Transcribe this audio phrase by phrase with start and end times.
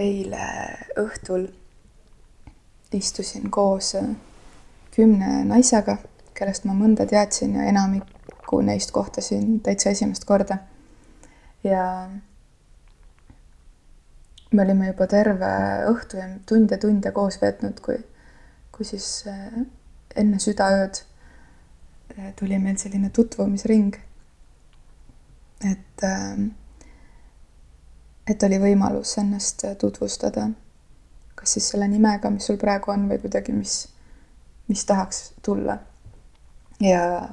[0.00, 0.46] eile
[1.00, 1.48] õhtul
[2.92, 4.08] istusin koos äh,
[4.94, 5.96] kümne naisega,
[6.34, 10.58] kellest ma mõnda teadsin ja enamikku neist kohtasin täitsa esimest korda.
[11.64, 12.10] ja
[14.50, 15.50] me olime juba terve
[15.90, 17.98] õhtu ja tunde-tunde koos veetnud, kui,
[18.72, 19.60] kui siis äh,
[20.16, 21.02] enne südaööd
[22.16, 23.94] äh, tuli meil selline tutvumisring.
[25.70, 26.04] et
[28.28, 30.48] et oli võimalus ennast tutvustada
[31.40, 33.76] kas siis selle nimega, mis sul praegu on või kuidagi, mis,
[34.68, 35.78] mis tahaks tulla.
[36.80, 37.28] ja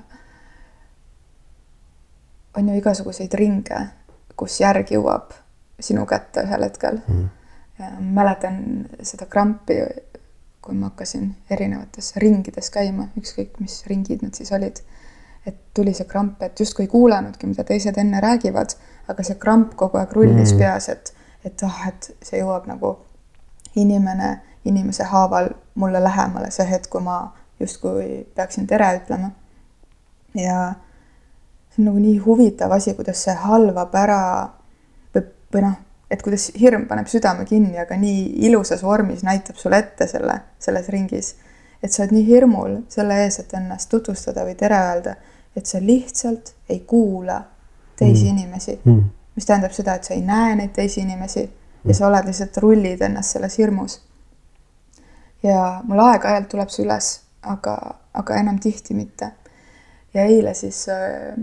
[2.58, 3.82] on ju igasuguseid ringe,
[4.36, 5.36] kus järg jõuab
[5.80, 7.28] sinu kätte ühel hetkel mm..
[8.16, 8.62] mäletan
[9.04, 9.78] seda krampi,
[10.62, 14.82] kui ma hakkasin erinevates ringides käima, ükskõik mis ringid need siis olid.
[15.48, 18.74] et tuli see kramp, et justkui ei kuulanudki, mida teised enne räägivad,
[19.08, 20.60] aga see kramp kogu aeg rullis mm.
[20.60, 21.14] peas, et,
[21.46, 22.98] et ah, et see jõuab nagu
[23.76, 27.18] inimene inimese haaval mulle lähemale see hetk, kui ma
[27.60, 29.32] justkui peaksin tere ütlema.
[30.36, 30.74] ja
[31.70, 34.22] see on nagu nii huvitav asi, kuidas see halvab ära
[35.16, 35.78] või, või noh,
[36.12, 40.90] et kuidas hirm paneb südame kinni, aga nii ilusas vormis näitab sulle ette selle, selles
[40.94, 41.36] ringis.
[41.84, 45.16] et sa oled nii hirmul selle ees, et ennast tutvustada või tere öelda,
[45.56, 47.42] et sa lihtsalt ei kuula
[47.98, 48.38] teisi mm.
[48.38, 49.04] inimesi mm..
[49.36, 51.48] mis tähendab seda, et sa ei näe neid teisi inimesi
[51.88, 54.02] ja sa oled lihtsalt, rullid ennast selles hirmus.
[55.44, 57.78] ja mul aeg-ajalt tuleb see üles, aga,
[58.14, 59.32] aga enam tihti mitte.
[60.14, 61.38] ja eile siis äh,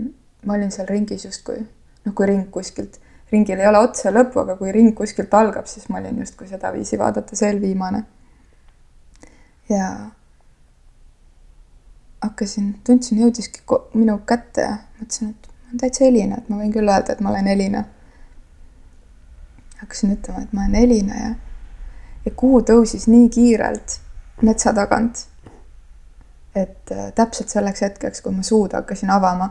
[0.45, 1.61] ma olin seal ringis justkui,
[2.05, 2.99] noh, kui ring kuskilt,
[3.31, 6.47] ringil ei ole otsa ja lõppu, aga kui ring kuskilt algab, siis ma olin justkui
[6.47, 8.03] sedaviisi vaadates eelviimane.
[9.69, 9.89] ja
[12.21, 13.61] hakkasin, tundsin, jõudiski
[13.93, 17.29] minu kätte ja mõtlesin, et olen täitsa Elina, et ma võin küll öelda, et ma
[17.33, 17.83] olen Elina
[19.81, 21.31] hakkasin ütlema, et ma olen Elina ja,
[22.25, 23.99] ja kuu tõusis nii kiirelt
[24.41, 25.27] metsa tagant.
[26.55, 29.49] et äh, täpselt selleks hetkeks, kui ma suud hakkasin avama,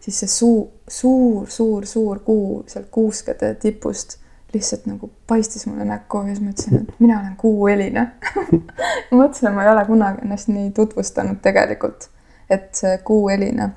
[0.00, 0.58] siis see suu,
[0.88, 4.18] suur, suur, suur kuu sealt kuuskede tipust
[4.52, 8.06] lihtsalt nagu paistis mulle näkku ja siis ma ütlesin, et mina olen Kuu Elina
[9.10, 12.10] mõtlesin, et ma ei ole kunagi ennast nii tutvustanud tegelikult,
[12.50, 13.70] et see Kuu Elina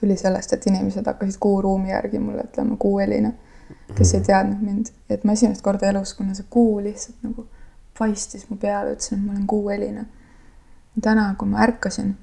[0.00, 3.32] tuli sellest, et inimesed hakkasid kuuruumi järgi mulle ütlema Kuu Elina
[3.94, 7.46] kes ei teadnud mind, et ma esimest korda elus, kuna see kuu lihtsalt nagu
[7.98, 10.06] paistis mu peale, ütlesin, et ma olen kuueline.
[11.02, 12.16] täna, kui ma ärkasin,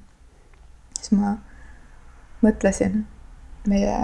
[0.98, 1.36] siis ma
[2.44, 3.06] mõtlesin
[3.68, 3.94] meie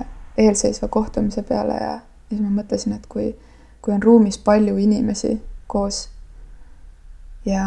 [0.41, 3.35] eelseisva kohtumise peale ja siis ma mõtlesin, et kui,
[3.83, 5.35] kui on ruumis palju inimesi
[5.67, 6.07] koos
[7.45, 7.67] ja,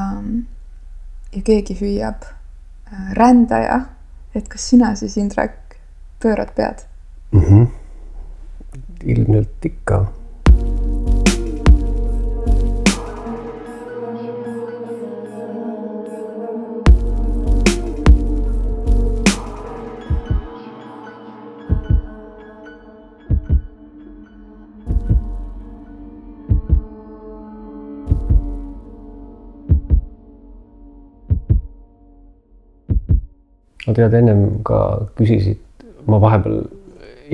[1.36, 3.84] ja keegi hüüab äh, rändaja,
[4.36, 5.65] et kas sina siis, Indrek,
[6.26, 6.86] pöörad pead
[7.32, 7.42] mm?
[7.42, 7.66] -hmm
[9.06, 10.06] ilmselt ikka.
[33.86, 34.78] no tead, ennem ka
[35.14, 35.60] küsisid,
[36.08, 36.64] ma vahepeal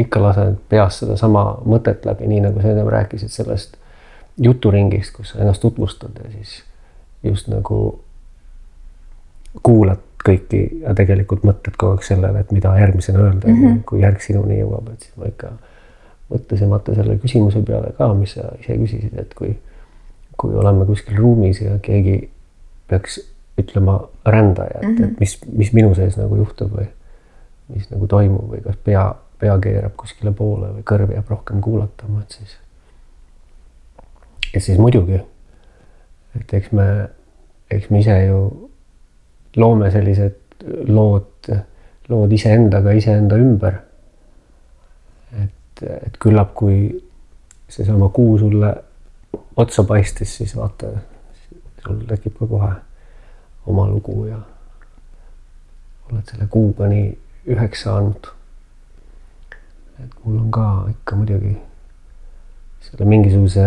[0.02, 3.76] ikka lasen peas sedasama mõtet läbi, nii nagu sa ennem rääkisid sellest
[4.40, 6.62] juturingist, kus sa ennast tutvustad ja siis
[7.24, 7.82] just nagu
[9.64, 13.82] kuulad kõiki ja tegelikult mõtled kogu aeg sellele, et mida järgmisena öelda mm, -hmm.
[13.90, 15.52] kui järg sinuni jõuab, et siis ma ikka
[16.32, 19.56] mõtlesin vaata selle küsimuse peale ka, mis sa ise küsisid, et kui,
[20.38, 22.30] kui oleme kuskil ruumis ja keegi
[22.88, 23.20] peaks
[23.60, 25.12] ütlema rändaja, et mm, -hmm.
[25.12, 26.88] et mis, mis minu sees nagu juhtub või
[27.72, 29.06] mis nagu toimub või kas pea
[29.42, 32.58] pea keerab kuskile poole või kõrv jääb rohkem kuulatama, et siis.
[34.54, 35.18] et siis muidugi,
[36.38, 36.88] et eks me,
[37.72, 38.42] eks me ise ju
[39.58, 41.50] loome sellised lood,
[42.12, 43.80] lood iseendaga, iseenda ümber.
[45.42, 46.78] et, et küllap, kui
[47.72, 48.76] seesama kuu sulle
[49.58, 50.92] otsa paistis, siis vaata,
[51.82, 52.72] sul tekib ka kohe
[53.72, 54.38] oma lugu ja
[56.12, 57.10] oled selle kuuga nii
[57.50, 58.32] üheks saanud
[60.04, 61.56] et mul on ka ikka muidugi
[62.82, 63.66] selle mingisuguse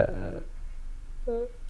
[0.00, 0.06] äh,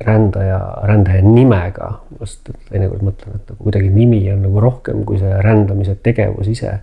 [0.01, 1.91] rändaja, rändaja nimega,
[2.21, 6.79] just teinekord mõtlen, et nagu kuidagi nimi on nagu rohkem kui see rändamise tegevus ise,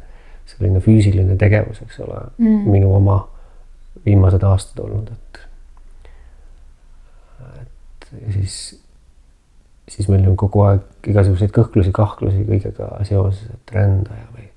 [0.48, 3.22] selline füüsiline tegevus, eks ole mm., minu oma
[4.06, 5.40] viimased aastad olnud, et.
[7.64, 8.60] et ja siis,
[9.88, 14.48] siis meil on kogu aeg igasuguseid kõhklusi, kahklusi kõigega seoses, et rändaja või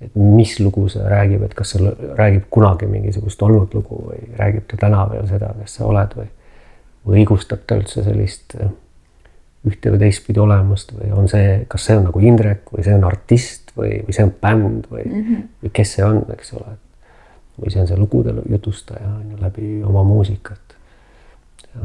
[0.00, 4.68] et mis lugu see räägib, et kas see räägib kunagi mingisugust olnud lugu või räägib
[4.70, 6.30] ta täna veel seda, kes sa oled või,
[7.10, 8.70] õigustab ta üldse sellist äh,
[9.68, 13.04] ühte või teistpidi olemust või on see, kas see on nagu Indrek või see on
[13.08, 15.48] artist või, või see on bänd või mm, -hmm.
[15.64, 16.76] või kes see on, eks ole.
[17.60, 20.76] või see on see lugude jutustaja on ju läbi oma muusikat.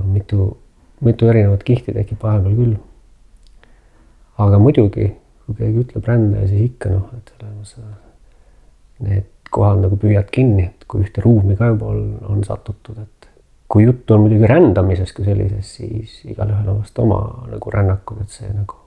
[0.05, 0.57] mitu,
[1.01, 2.75] mitu erinevat kihti tekib vahepeal küll.
[4.37, 5.11] aga muidugi,
[5.45, 7.75] kui keegi ütleb rändaja, siis ikka noh, et selles
[9.05, 12.01] need kohad nagu püüad kinni, et kui ühte ruumi ka juba on,
[12.31, 13.29] on satutud, et
[13.71, 17.19] kui juttu on muidugi rändamisest kui sellisest, siis igalühel on vast oma
[17.51, 18.79] nagu rännakud, et see nagu,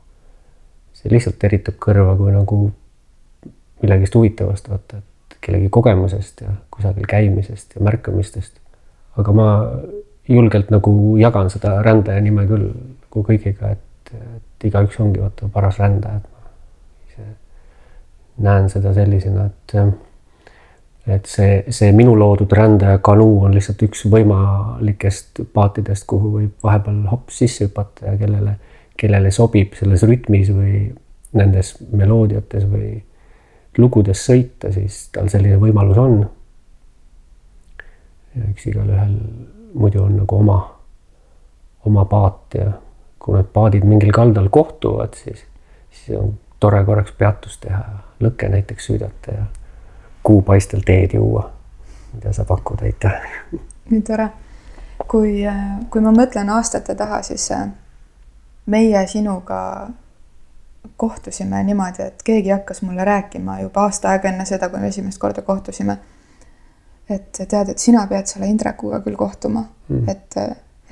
[0.96, 2.60] see lihtsalt teritab kõrva kui nagu
[3.82, 8.60] millegist huvitavast vaata, et kellegi kogemusest ja kusagil käimisest ja märkamistest.
[9.18, 9.48] aga ma
[10.28, 15.78] julgelt nagu jagan seda rändaja nime küll nagu kõigiga, et, et igaüks ongi vaata paras
[15.80, 17.30] rändaja, et ma ise
[18.44, 19.78] näen seda sellisena, et
[21.08, 27.06] et see, see minu loodud rändaja kanuu on lihtsalt üks võimalikest paatidest, kuhu võib vahepeal
[27.08, 28.58] hops sisse hüpata ja kellele,
[29.00, 30.82] kellele sobib selles rütmis või
[31.38, 32.98] nendes meloodiates või
[33.78, 36.18] lugudes sõita, siis tal selline võimalus on.
[38.50, 39.14] eks igalühel
[39.74, 40.58] muidu on nagu oma,
[41.86, 42.72] oma paat ja
[43.18, 45.44] kui need paadid mingil kaldal kohtuvad, siis,
[45.90, 47.82] siis on tore korraks peatust teha,
[48.20, 49.46] lõkke näiteks süüdata ja
[50.22, 51.50] kuupaistel teed juua.
[52.14, 53.20] mida sa pakud, aitäh.
[53.90, 54.28] nii tore.
[55.08, 55.44] kui,
[55.90, 57.68] kui ma mõtlen aastate taha, siis äh,
[58.66, 59.88] meie sinuga
[60.96, 65.18] kohtusime niimoodi, et keegi hakkas mulle rääkima juba aasta aega enne seda, kui me esimest
[65.18, 65.98] korda kohtusime.
[67.08, 70.38] Et tead, et sina pead selle Indrekuga küll kohtuma mm., et,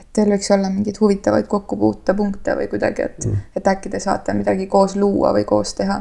[0.00, 4.34] et teil võiks olla mingeid huvitavaid kokkupuutepunkte või kuidagi, et mm., et äkki te saate
[4.36, 6.00] midagi koos luua või koos teha.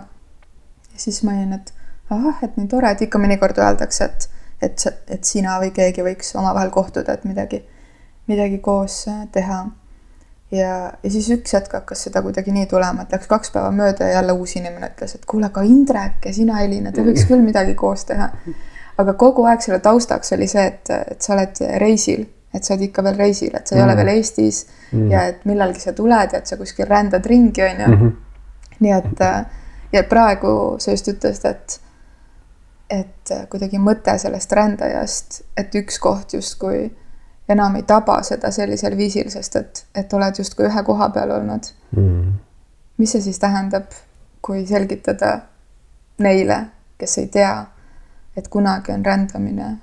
[0.94, 1.73] ja siis ma olin, et
[2.09, 4.27] ahah, et nii tore, et ikka mõnikord öeldakse, et,
[4.62, 4.85] et,
[5.17, 7.63] et sina või keegi võiks omavahel kohtuda, et midagi,
[8.31, 9.01] midagi koos
[9.35, 9.65] teha.
[10.56, 14.07] ja, ja siis üks hetk hakkas seda kuidagi nii tulema, et läks kaks päeva mööda
[14.07, 17.44] ja jälle uus inimene ütles, et kuule, aga Indrek ja sina, Elina, te võiks küll
[17.44, 18.31] midagi koos teha.
[18.97, 22.88] aga kogu aeg selle taustaks oli see, et, et sa oled reisil, et sa oled
[22.88, 23.88] ikka veel reisil, et sa ei mm.
[23.88, 25.07] ole veel Eestis mm.
[25.12, 27.95] ja et millalgi sa tuled ja et sa kuskil rändad ringi, on ju.
[27.95, 28.13] Mhm.
[28.80, 29.21] nii et
[29.95, 31.81] ja praegu sa just ütlesid, et
[32.89, 36.91] et kuidagi mõte sellest rändajast, et üks koht justkui
[37.50, 41.69] enam ei taba seda sellisel viisil, sest et, et oled justkui ühe koha peal olnud
[41.95, 42.33] mm..
[43.01, 43.89] mis see siis tähendab,
[44.45, 45.39] kui selgitada
[46.21, 46.59] neile,
[47.01, 47.56] kes ei tea,
[48.38, 49.78] et kunagi on rändamine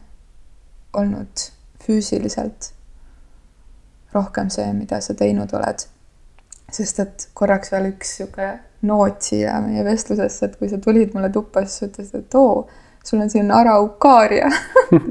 [0.92, 1.46] olnud
[1.86, 2.72] füüsiliselt
[4.14, 5.88] rohkem see, mida sa teinud oled.
[6.72, 8.46] sest et korraks veel üks sihuke
[8.88, 12.68] noot siia meie vestlusesse, et kui sa tulid mulle tuppa, siis sa ütlesid, et oo
[13.04, 14.50] sul on siin araukaaria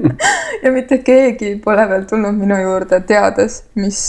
[0.62, 4.02] ja mitte keegi pole veel tulnud minu juurde teades, mis,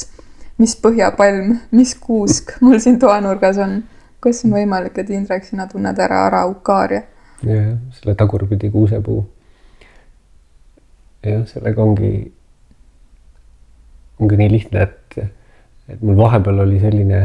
[0.58, 3.82] mis põhjapalm, mis kuusk mul siin toanurgas on.
[4.24, 7.02] kuidas on võimalik, et Indrek, sina tunned ära araukaaria?
[7.48, 9.22] Jah, selle tagurpidi kuusepuu.
[11.24, 12.12] jah, sellega ongi,
[14.20, 15.32] ongi nii lihtne, et,
[15.90, 17.24] et mul vahepeal oli selline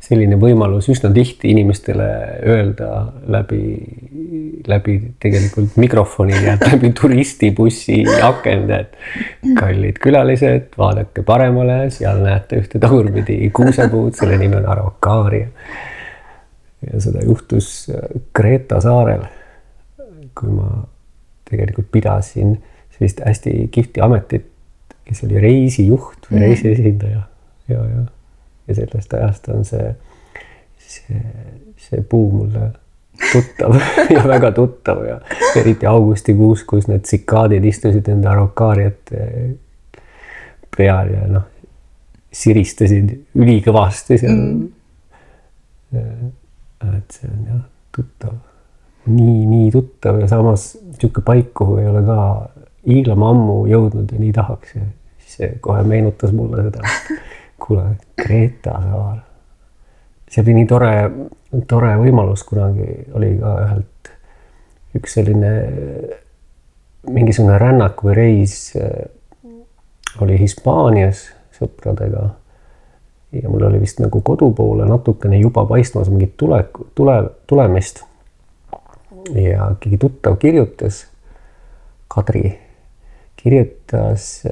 [0.00, 2.06] selline võimalus üsna tihti inimestele
[2.48, 2.88] öelda
[3.30, 3.60] läbi,
[4.68, 12.80] läbi tegelikult mikrofoni ja läbi turistibussi akende, et kallid külalised, vaadake paremale, seal näete ühte
[12.82, 15.50] tagurpidi kuusepuud, selle nimi on Araucaaria.
[16.80, 17.90] ja seda juhtus
[18.32, 19.26] Kreeta saarel,
[20.38, 20.84] kui ma
[21.50, 22.54] tegelikult pidasin
[22.94, 24.46] sellist hästi kihvti ametit,
[25.04, 26.46] kes oli reisijuht või mhm.
[26.46, 27.26] reisiesindaja.
[27.70, 28.06] Ja, ja
[28.70, 29.94] ja sellest ajast on see,
[30.78, 31.22] see,
[31.76, 32.70] see puu mulle
[33.32, 33.74] tuttav
[34.14, 35.20] ja väga tuttav ja
[35.58, 39.24] eriti augustikuus, kus need tsikaadid istusid enda arokaariate
[40.76, 41.48] peal ja noh,
[42.32, 44.38] siristasid ülikõvasti seal.
[45.90, 46.30] Mm..
[46.94, 47.62] et see on jah
[47.96, 48.36] tuttav,
[49.10, 52.20] nii, nii tuttav ja samas niisugune paik, kuhu ei ole ka
[52.86, 54.86] hiiglama ammu jõudnud ja nii tahaks ja
[55.30, 56.86] see kohe meenutas mulle seda
[57.62, 57.84] kuule,
[58.16, 59.20] Kreeta saar.
[60.30, 60.94] see oli nii tore,
[61.68, 62.88] tore võimalus, kunagi
[63.18, 64.12] oli ka ühelt
[64.98, 65.52] üks selline
[67.10, 69.08] mingisugune rännak või reis äh,
[70.20, 72.30] oli Hispaanias sõpradega.
[73.32, 76.64] ja mul oli vist nagu kodu poole natukene juba paistmas mingit tule,
[76.94, 78.02] tule, tulemist.
[79.34, 81.06] Ja keegi tuttav kirjutas,
[82.10, 82.58] Kadri
[83.36, 84.42] kirjutas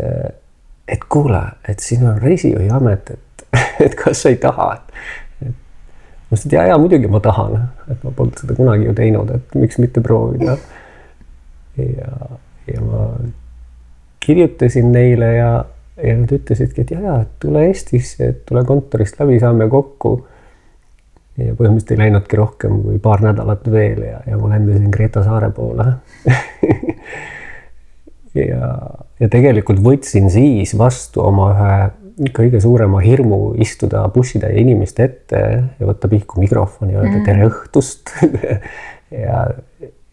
[0.89, 3.47] et kuule, et siin on reisijuhiamet, et,
[3.87, 5.01] et kas sa ei taha, et,
[5.49, 7.59] et ma ütlesin, et ja, ja muidugi ma tahan,
[7.93, 10.57] et ma polnud seda kunagi ju teinud, et miks mitte proovida.
[11.79, 12.15] ja,
[12.73, 13.11] ja ma
[14.25, 15.53] kirjutasin neile ja,
[16.03, 20.19] ja nad ütlesidki, et ja, ja tule Eestisse, et tule kontorist läbi, saame kokku.
[21.39, 25.53] Ja põhimõtteliselt ei läinudki rohkem kui paar nädalat veel ja, ja ma lendasin Greta saare
[25.55, 25.87] poole
[28.49, 28.73] ja,
[29.21, 31.73] ja tegelikult võtsin siis vastu oma ühe
[32.35, 35.43] kõige suurema hirmu istuda bussitäie inimeste ette
[35.79, 37.27] ja võtta pihku mikrofoni ja öelda mm.
[37.29, 38.11] tere õhtust
[39.25, 39.45] ja,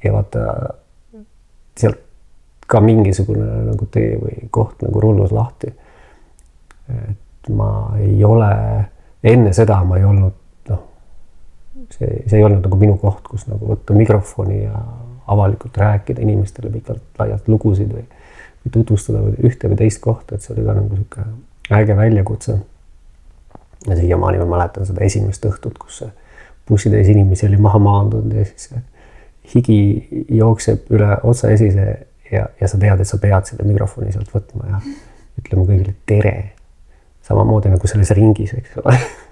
[0.06, 0.44] ja vaata
[1.76, 2.04] sealt
[2.70, 5.74] ka mingisugune nagu tee või koht nagu rullus lahti.
[6.90, 8.50] et ma ei ole,
[9.26, 10.34] enne seda ma ei olnud
[11.96, 14.80] see, see ei olnud nagu minu koht, kus nagu võtta mikrofoni ja
[15.32, 18.06] avalikult rääkida inimestele pikalt-laialt lugusid või,
[18.64, 21.28] või tutvustada ühte või teist kohta, et see oli ka nagu sihuke
[21.76, 22.60] äge väljakutse.
[23.88, 26.04] ja siiamaani ma mäletan seda esimest õhtut, kus
[26.70, 28.74] bussitäis inimesi oli maha maandunud ja siis
[29.54, 34.32] higi jookseb üle otsa esise ja, ja sa tead, et sa pead selle mikrofoni sealt
[34.34, 34.82] võtma ja
[35.42, 36.52] ütlema kõigile tere.
[37.26, 38.98] samamoodi nagu selles ringis, eks ole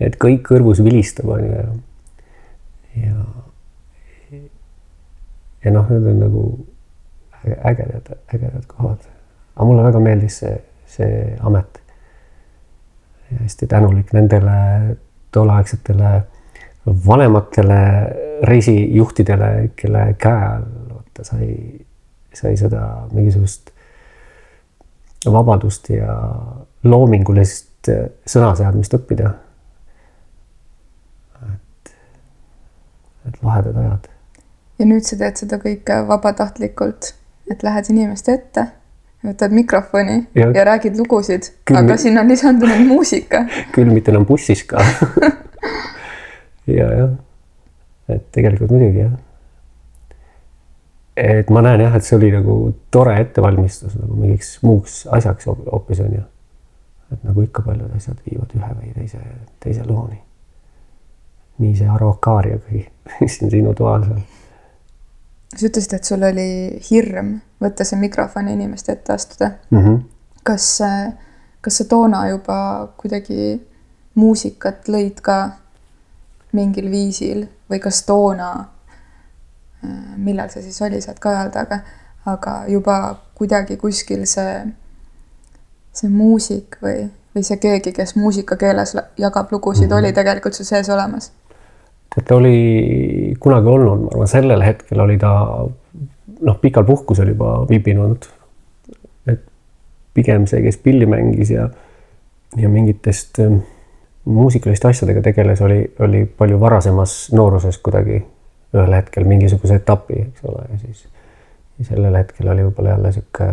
[0.00, 1.50] et kõik kõrvus vilistab, on ju,
[3.02, 3.14] ja,
[4.32, 4.40] ja,
[5.64, 6.44] ja noh, need on nagu
[7.44, 9.04] ägedad, ägedad kohad.
[9.56, 11.80] aga mulle väga meeldis see, see amet.
[13.28, 14.96] hästi tänulik nendele
[15.32, 16.12] tolleaegsetele
[17.06, 17.80] vanematele
[18.42, 20.64] reisijuhtidele, kelle käe all
[20.94, 21.50] vaata sai,
[22.34, 23.70] sai seda mingisugust
[25.26, 26.14] vabadust ja
[27.86, 29.34] loomingulist sõnaseadmist õppida.
[31.42, 31.92] et,
[33.28, 34.08] et lahedad ajad.
[34.78, 37.14] ja nüüd sa teed seda kõike vabatahtlikult,
[37.50, 38.66] et lähed inimeste ette,
[39.24, 43.46] võtad mikrofoni ja, ja räägid lugusid, aga sinna on lisandunud muusika.
[43.72, 44.82] küll mitte enam bussis ka
[46.66, 47.16] ja jah,
[48.08, 49.16] et tegelikult muidugi jah
[51.18, 56.00] et ma näen jah, et see oli nagu tore ettevalmistus nagu mingiks muuks asjaks hoopis
[56.04, 56.26] on ju.
[57.12, 59.20] Et nagu ikka paljud asjad viivad ühe või teise,
[59.60, 60.20] teise looni.
[61.58, 62.84] nii see Araucaariagagi
[63.34, 64.22] siin sinu toas on.
[65.56, 66.50] sa ütlesid, et sul oli
[66.90, 69.78] hirm võtta see mikrofon inimeste ette astuda mm.
[69.78, 70.02] -hmm.
[70.42, 70.80] kas,
[71.60, 72.58] kas sa toona juba
[72.96, 73.60] kuidagi
[74.14, 75.38] muusikat lõid ka
[76.52, 78.50] mingil viisil või kas toona
[79.84, 81.76] Äh, millal see siis oli, saad ka öelda, aga,
[82.26, 82.94] aga juba
[83.38, 84.64] kuidagi kuskil see,
[85.98, 89.98] see muusik või, või see keegi, kes muusikakeeles jagab lugusid mm, -hmm.
[89.98, 91.32] oli tegelikult sul sees olemas?
[92.24, 95.32] ta oli kunagi olnud, ma arvan, sellel hetkel oli ta
[96.40, 98.28] noh, pikal puhkusel juba viibinud.
[99.26, 99.42] et
[100.14, 101.68] pigem see, kes pilli mängis ja,
[102.56, 103.60] ja mingitest ähm,
[104.24, 108.22] muusikaliste asjadega tegeles, oli, oli palju varasemas nooruses kuidagi
[108.74, 111.06] ühel hetkel mingisuguse etapi, eks ole, ja siis
[111.88, 113.48] sellel hetkel oli võib-olla jälle sihuke,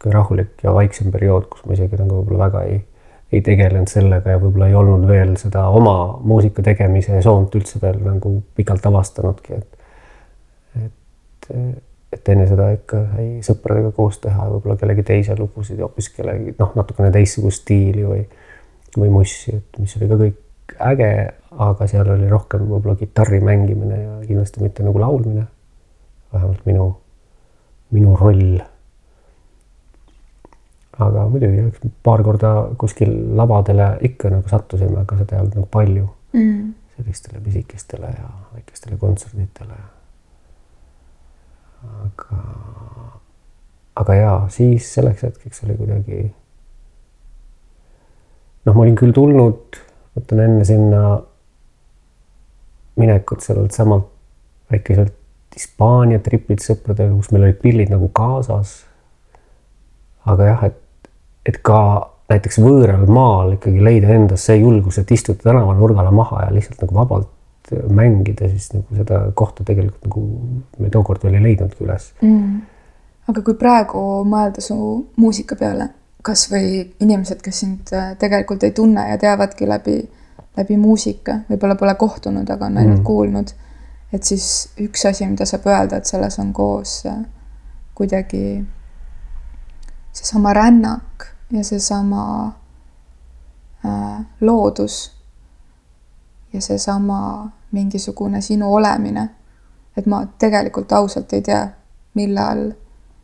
[0.00, 2.80] sihuke rahulik ja vaiksem periood, kus ma isegi nagu võib-olla väga ei,
[3.32, 8.00] ei tegelenud sellega ja võib-olla ei olnud veel seda oma muusika tegemise soont üldse veel
[8.00, 9.76] nagu pikalt avastanudki, et
[10.80, 11.50] et,
[12.12, 16.54] et enne seda ikka sai sõpradega koos teha võib-olla kellegi teise lugusid ja hoopis kellegi
[16.58, 18.24] noh, natukene teistsugust stiili või,
[18.96, 21.12] või mussi, et mis oli ka kõik äge,
[21.60, 25.46] aga seal oli rohkem võib-olla kitarri mängimine ja kindlasti mitte nagu laulmine.
[26.32, 26.84] vähemalt minu,
[27.90, 28.60] minu roll.
[31.00, 36.08] Aga muidugi paar korda kuskil lavadele ikka nagu sattusime, aga seda ei olnud nagu palju
[36.32, 36.74] mm..
[36.96, 39.78] sellistele pisikestele ja väikestele kontsertidele.
[42.04, 42.42] aga,
[44.02, 46.20] aga jaa, siis selleks hetkeks oli kuidagi
[48.66, 49.80] noh, ma olin küll tulnud
[50.16, 51.04] mõtlen enne sinna
[53.00, 54.10] minekut sellelt samalt
[54.70, 55.16] väikeselt
[55.50, 58.84] Hispaania tripilt sõpradega, kus meil olid pillid nagu kaasas.
[60.30, 60.76] aga jah, et,
[61.46, 61.80] et ka
[62.30, 66.98] näiteks võõral maal ikkagi leida endas see julgus, et istuda tänavanurgale maha ja lihtsalt nagu
[66.98, 67.30] vabalt
[67.70, 70.26] mängida, siis nagu seda kohta tegelikult nagu
[70.82, 72.60] me tookord veel ei leidnudki üles mm..
[73.30, 74.76] aga kui praegu mõelda su
[75.20, 75.90] muusika peale
[76.26, 79.96] kasvõi inimesed, kes sind äh, tegelikult ei tunne ja teavadki läbi,
[80.58, 83.06] läbi muusika, võib-olla pole kohtunud, aga on ainult mm.
[83.06, 83.54] kuulnud.
[84.12, 87.22] et siis üks asi, mida saab öelda, et selles on koos äh,
[87.94, 88.60] kuidagi
[90.12, 92.52] seesama rännak ja seesama
[93.84, 95.12] äh, loodus
[96.52, 99.30] ja seesama mingisugune sinu olemine.
[99.96, 101.68] et ma tegelikult ausalt ei tea,
[102.14, 102.72] millal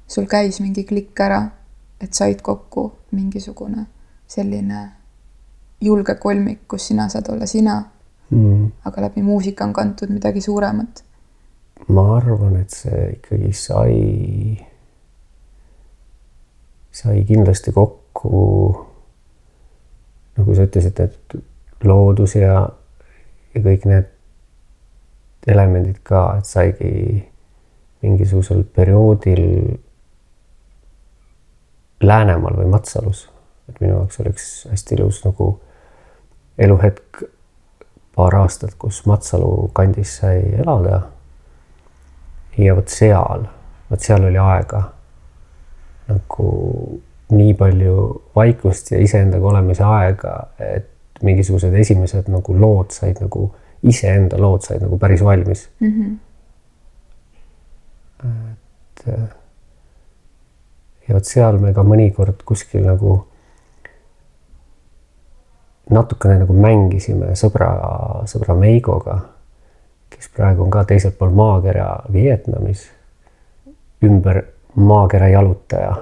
[0.06, 1.46] sul käis mingi klikk ära
[2.00, 3.86] et said kokku mingisugune
[4.28, 4.88] selline
[5.80, 7.76] julge kolmik, kus sina saad olla sina
[8.30, 11.04] mm., aga läbi muusika on kantud midagi suuremat.
[11.88, 14.65] ma arvan, et see ikkagi sai,
[16.96, 18.86] sai kindlasti kokku,
[20.36, 21.36] nagu sa ütlesid, et
[21.84, 22.62] loodus ja,
[23.54, 24.08] ja kõik need
[25.46, 26.92] elemendid ka, et saigi
[28.04, 29.44] mingisugusel perioodil
[32.00, 33.22] Läänemaal või Matsalus,
[33.68, 35.46] et minu jaoks oleks hästi ilus nagu
[36.60, 37.22] eluhetk,
[38.16, 41.00] paar aastat, kus Matsalu kandis sai elada.
[42.56, 43.48] ja vot seal,
[43.90, 44.84] vot seal oli aega
[46.08, 46.50] nagu
[47.30, 53.48] nii palju vaikust ja iseendaga olemise aega, et mingisugused esimesed nagu lood said nagu,
[53.86, 55.92] iseenda lood said nagu päris valmis mm.
[55.92, 56.18] -hmm.
[58.26, 59.06] et
[61.08, 63.16] ja vot seal me ka mõnikord kuskil nagu
[65.90, 67.70] natukene nagu mängisime sõbra,
[68.26, 69.20] sõbra Meigoga,
[70.10, 72.88] kes praegu on ka teisel pool maakera Vietnamis,
[74.02, 74.42] ümber
[74.76, 75.96] maakera jalutaja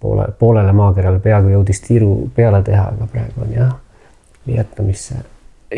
[0.00, 3.74] poole, poolele maakerale peaaegu jõudis tiiru peale teha, aga praegu on jah
[4.46, 5.14] Vietnamisse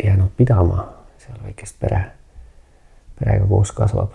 [0.03, 0.87] jäänud pidama,
[1.17, 2.03] seal väikest pere,
[3.19, 4.11] perega koos kasvab.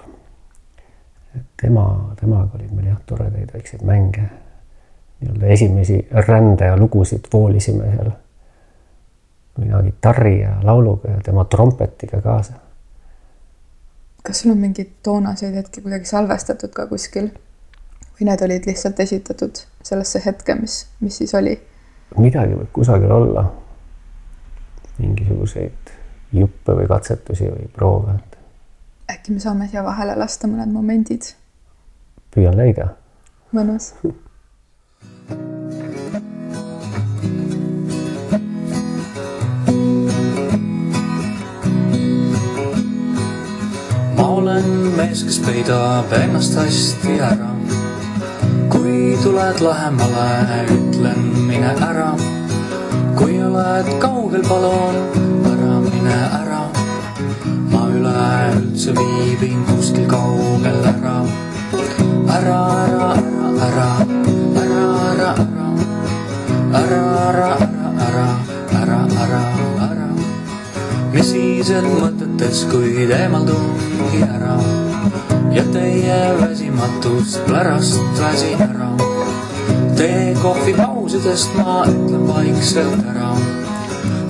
[1.62, 4.28] tema, temaga olid meil jah, toredaid väikseid mänge.
[5.20, 8.10] nii-öelda esimesi rände lugusid voolisime seal.
[9.58, 12.52] mina kitarri ja lauluga ja tema trompetiga kaasa.
[14.24, 17.28] Kas sul on mingeid toonaseid hetki kuidagi salvestatud ka kuskil?
[18.14, 21.58] või need olid lihtsalt esitatud sellesse hetke, mis, mis siis oli?
[22.18, 23.44] midagi võib kusagil olla.
[24.98, 25.94] mingisuguseid
[26.32, 28.18] juppe või katsetusi või proove.
[29.10, 31.34] äkki me saame siia vahele lasta mõned momendid?
[32.34, 32.94] püüan leida.
[33.52, 33.92] mõnus
[45.14, 47.50] mees, kes peidab ennast hästi ära
[48.72, 52.08] kui tuled lähemale, ütlen mine ära.
[53.14, 54.96] kui oled kaugel, palun
[55.52, 56.62] ära mine ära.
[57.70, 61.16] ma üleüldse viibin kuskil kaugel ära.
[62.38, 63.10] ära, ära,
[63.68, 63.90] ära,
[64.62, 64.80] ära,
[65.12, 65.32] ära, ära,
[66.82, 67.52] ära, ära, ära,
[68.08, 68.28] ära,
[68.82, 69.44] ära, ära,
[69.90, 70.08] ära.
[71.12, 74.83] mis siis, et mõtetes, kuid eemaldungi ära
[75.54, 78.90] ja teie väsimatust pärast väsin ära.
[79.96, 83.30] tee kohvipausidest ma ütlen vaikselt ära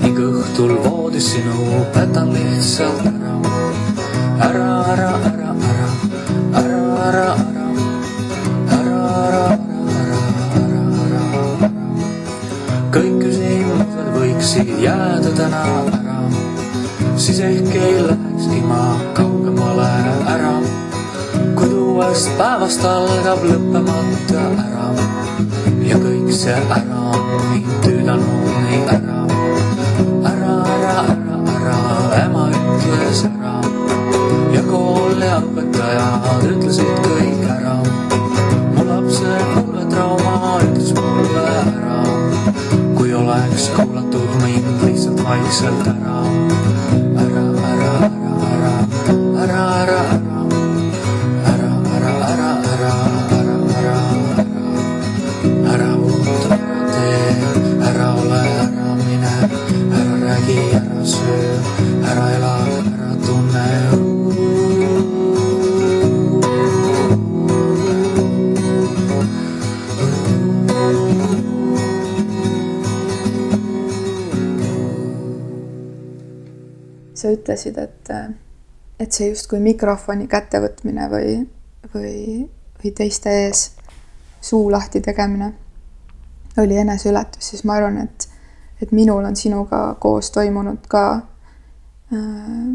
[0.02, 3.38] ning õhtul voodis sinu petan lihtsalt ära.
[4.48, 5.88] ära, ära, ära, ära,
[6.60, 7.72] ära, ära, ära,
[8.76, 9.40] ära, ära,
[9.96, 10.20] ära,
[10.60, 11.24] ära, ära,
[11.64, 11.72] ära.
[12.92, 16.22] kõik küsimused võiksid jääda täna ära,
[17.16, 19.23] siis ehk ei lähekski ma ära
[22.14, 24.84] uuest päevast algab lõppemata ära
[25.82, 26.76] ja kõik see ära
[27.10, 29.16] on mind tüüdanud nii ära.
[30.30, 31.80] ära, ära, ära, ära,
[32.20, 33.56] ema ütles ära
[34.54, 37.74] ja kool ja õpetajad ütlesid kõik ära.
[38.76, 41.98] mu lapse kuuletrauma ütles mulle ära,
[42.94, 46.13] kui oleks kuulatud mind lihtsalt vaikselt ära,
[77.54, 78.10] ütlesid, et,
[79.00, 81.34] et see justkui mikrofoni kättevõtmine või,
[81.94, 82.16] või,
[82.82, 83.70] või teiste ees
[84.44, 85.52] suu lahti tegemine
[86.58, 88.28] oli eneseületus, siis ma arvan, et,
[88.82, 91.04] et minul on sinuga koos toimunud ka
[92.14, 92.74] äh,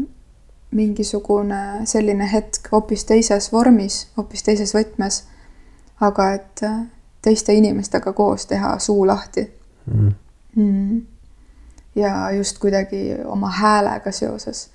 [0.70, 5.24] mingisugune selline hetk hoopis teises vormis, hoopis teises võtmes.
[6.00, 6.82] aga et äh,
[7.22, 9.50] teiste inimestega koos teha suu lahti
[9.86, 10.12] mm..
[10.56, 11.00] Mm
[12.00, 14.70] ja just kuidagi oma häälega seoses.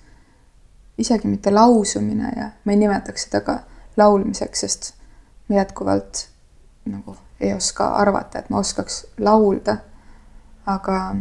[0.97, 3.59] isegi mitte lausumine ja ma ei nimetaks seda ka
[3.97, 4.93] laulmiseks, sest
[5.49, 6.27] ma jätkuvalt
[6.85, 9.77] nagu ei oska arvata, et ma oskaks laulda.
[10.65, 11.15] aga,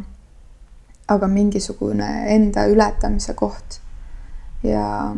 [1.09, 3.81] aga mingisugune enda ületamise koht.
[4.63, 5.15] ja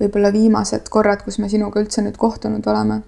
[0.00, 3.02] võib-olla viimased korrad, kus me sinuga üldse nüüd kohtunud oleme,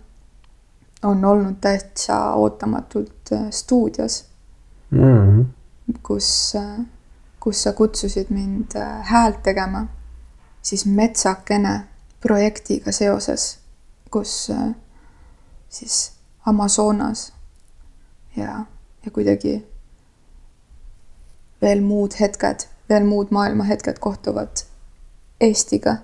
[1.02, 4.24] on olnud täitsa ootamatult äh, stuudios
[4.90, 5.00] mm.
[5.00, 5.44] -hmm
[6.02, 6.54] kus,
[7.40, 9.86] kus sa kutsusid mind äh, häält tegema,
[10.62, 11.80] siis Metsakene
[12.20, 13.58] projektiga seoses,
[14.10, 14.74] kus äh,
[15.68, 16.12] siis
[16.46, 17.32] Amazonas
[18.36, 18.64] ja,
[19.04, 19.60] ja kuidagi
[21.62, 24.66] veel muud hetked, veel muud maailma hetked kohtuvad
[25.40, 25.96] Eestiga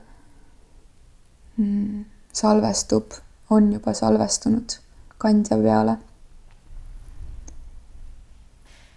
[1.56, 2.04] mm,.
[2.32, 3.12] salvestub,
[3.50, 4.78] on juba salvestunud
[5.18, 5.96] kandja peale.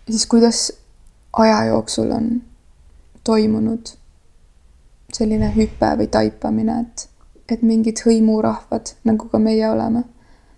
[0.09, 0.71] Siis kuidas
[1.33, 2.41] aja jooksul on
[3.23, 3.87] toimunud
[5.13, 7.09] selline hüpe või taipamine, et,
[7.49, 10.03] et mingid hõimurahvad, nagu ka meie oleme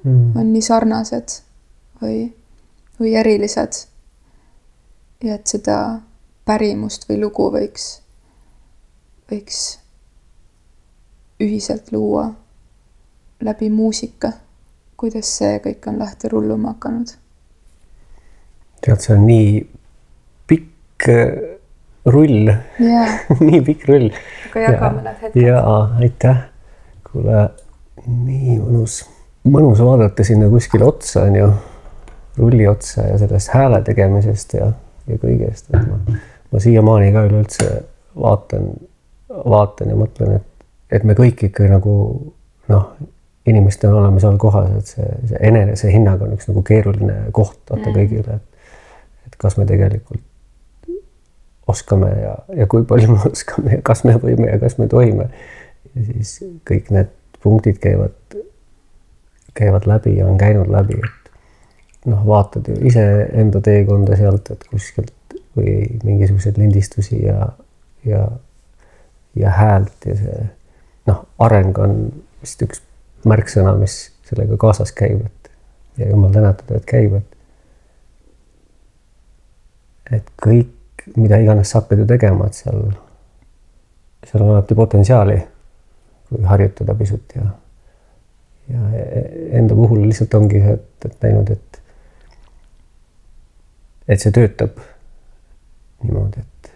[0.03, 1.37] mm., on nii sarnased
[2.01, 2.33] või,
[2.99, 3.83] või erilised.
[5.23, 5.99] ja et seda
[6.45, 7.87] pärimust või lugu võiks,
[9.31, 9.61] võiks
[11.41, 12.31] ühiselt luua
[13.41, 14.31] läbi muusika.
[14.97, 17.11] kuidas see kõik on lahti rulluma hakanud?
[18.83, 19.49] Tead, see on nii
[20.47, 21.09] pikk
[22.07, 23.19] rull yeah.
[23.47, 24.09] nii pikk rull.
[24.51, 25.41] aga jagame need hetked.
[25.43, 26.43] jaa, aitäh.
[27.11, 27.43] kuule,
[28.07, 29.01] nii mõnus,
[29.47, 31.51] mõnus vaadata sinna kuskile otsa, on ju,
[32.37, 34.71] rulli otsa ja sellest hääle tegemisest ja,
[35.07, 36.17] ja kõigest, et ma,
[36.53, 37.69] ma siiamaani ka üleüldse
[38.17, 38.71] vaatan,
[39.29, 40.67] vaatan ja mõtlen, et,
[40.99, 41.93] et me kõik ikka nagu
[42.71, 42.89] noh,
[43.47, 47.95] inimestena oleme seal kohas, et see, see enesehinnang on üks nagu keeruline koht vaata mm.
[47.95, 48.56] kõigile, et,
[49.37, 50.23] et kas me tegelikult
[51.67, 55.29] oskame ja, ja kui palju me oskame ja kas me võime ja kas me tohime.
[55.93, 58.15] ja siis kõik need punktid käivad,
[59.53, 65.37] käivad läbi ja on käinud läbi, et noh, vaatad ju iseenda teekonda sealt, et kuskilt
[65.57, 67.51] või mingisuguseid lindistusi ja,
[68.05, 68.25] ja,
[69.35, 70.43] ja häält ja see
[71.07, 71.97] noh, areng on
[72.41, 72.81] vist üks
[73.27, 75.51] märksõna, mis sellega kaasas käib, et
[76.01, 77.36] ja jumal tänatud, et käib, et
[80.11, 80.73] et kõik
[81.15, 82.81] mida iganes sa hakkad ju tegema, et seal,
[84.27, 85.37] seal on alati potentsiaali,
[86.27, 87.45] kui harjutada pisut ja,
[88.73, 88.89] ja
[89.59, 91.81] enda puhul lihtsalt ongi see, et, et näinud, et,
[94.07, 94.81] et see töötab
[96.03, 96.71] niimoodi, et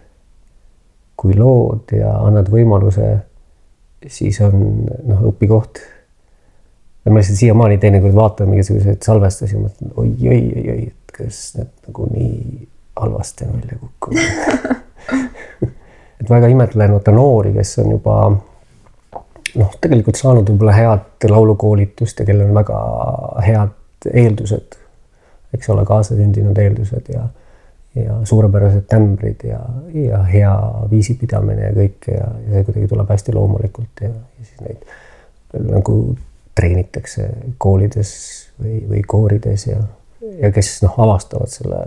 [1.20, 3.10] kui lood ja annad võimaluse,
[4.10, 5.84] siis on noh, õpikoht.
[7.06, 12.71] ja ma lihtsalt siiamaani teinekord vaatan mingisuguseid salvestusi, mõtlen oi-oi-oi, et kas need nagu nii
[13.00, 14.22] halvasti on välja kukkunud.
[16.22, 18.16] Et väga imetlen vaata noori, kes on juba
[19.56, 22.80] noh, tegelikult saanud võib-olla head laulukoolitust ja kellel on väga
[23.46, 24.78] head eeldused,
[25.56, 27.28] eks ole, kaasasündinud eeldused ja
[27.96, 29.60] ja suurepärased tämbrid ja,
[29.94, 30.52] ja hea
[30.92, 35.96] viisipidamine ja kõik ja, ja see kuidagi tuleb hästi loomulikult ja, ja siis neid nagu
[36.56, 37.28] treenitakse
[37.60, 38.14] koolides
[38.62, 39.82] või, või koorides ja,
[40.40, 41.82] ja kes noh, avastavad selle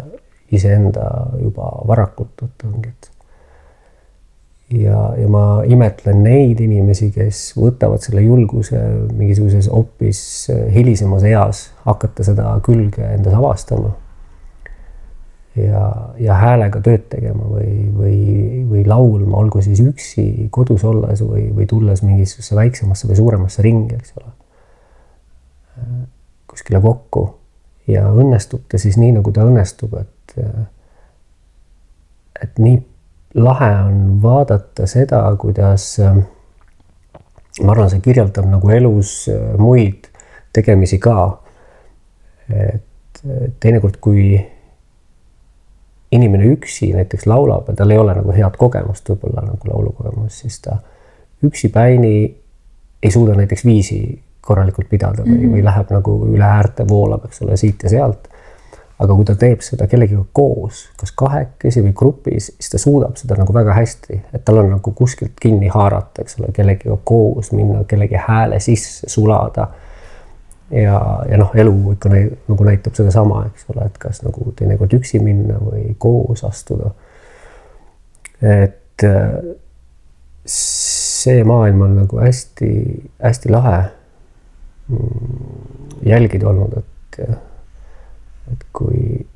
[0.54, 1.08] iseenda
[1.40, 3.10] juba varakult, et
[4.72, 8.80] ja, ja ma imetlen neid inimesi, kes võtavad selle julguse
[9.12, 10.22] mingisuguses hoopis
[10.74, 13.92] hilisemas eas hakata seda külge endas avastama.
[15.54, 15.82] ja,
[16.18, 18.16] ja häälega tööd tegema või, või,
[18.70, 23.94] või laulma, olgu siis üksi kodus olles või, või tulles mingisugusesse väiksemasse või suuremasse ringi,
[24.00, 24.34] eks ole.
[26.50, 27.28] kuskile kokku
[27.90, 30.38] ja õnnestub ta siis nii, nagu ta õnnestub, et
[32.42, 32.78] et, nii
[33.34, 35.98] lahe on vaadata seda, kuidas
[37.62, 39.14] ma arvan, see kirjeldab nagu elus
[39.58, 40.08] muid
[40.54, 41.40] tegemisi ka.
[42.50, 43.22] et
[43.60, 44.34] teinekord, kui
[46.14, 50.60] inimene üksi näiteks laulab ja tal ei ole nagu head kogemust, võib-olla nagu laulukogemust, siis
[50.62, 50.76] ta
[51.44, 52.14] üksipäini
[53.02, 53.98] ei suuda näiteks viisi
[54.44, 55.56] korralikult pidada või mm, -hmm.
[55.56, 58.28] või läheb nagu üle äärte, voolab, eks ole, siit ja sealt
[58.98, 63.36] aga kui ta teeb seda kellegiga koos, kas kahekesi või grupis, siis ta suudab seda
[63.40, 67.82] nagu väga hästi, et tal on nagu kuskilt kinni haarata, eks ole, kellegiga koos minna,
[67.90, 69.68] kellegi hääle sisse sulada.
[70.70, 74.94] ja, ja noh, elu ikka näi, nagu näitab sedasama, eks ole, et kas nagu teinekord
[74.96, 76.94] üksi minna või koos astuda.
[78.42, 79.28] et äh,
[80.46, 83.78] see maailm on nagu hästi-hästi lahe
[86.06, 87.20] jälgida olnud, et
[88.52, 89.26] et kui,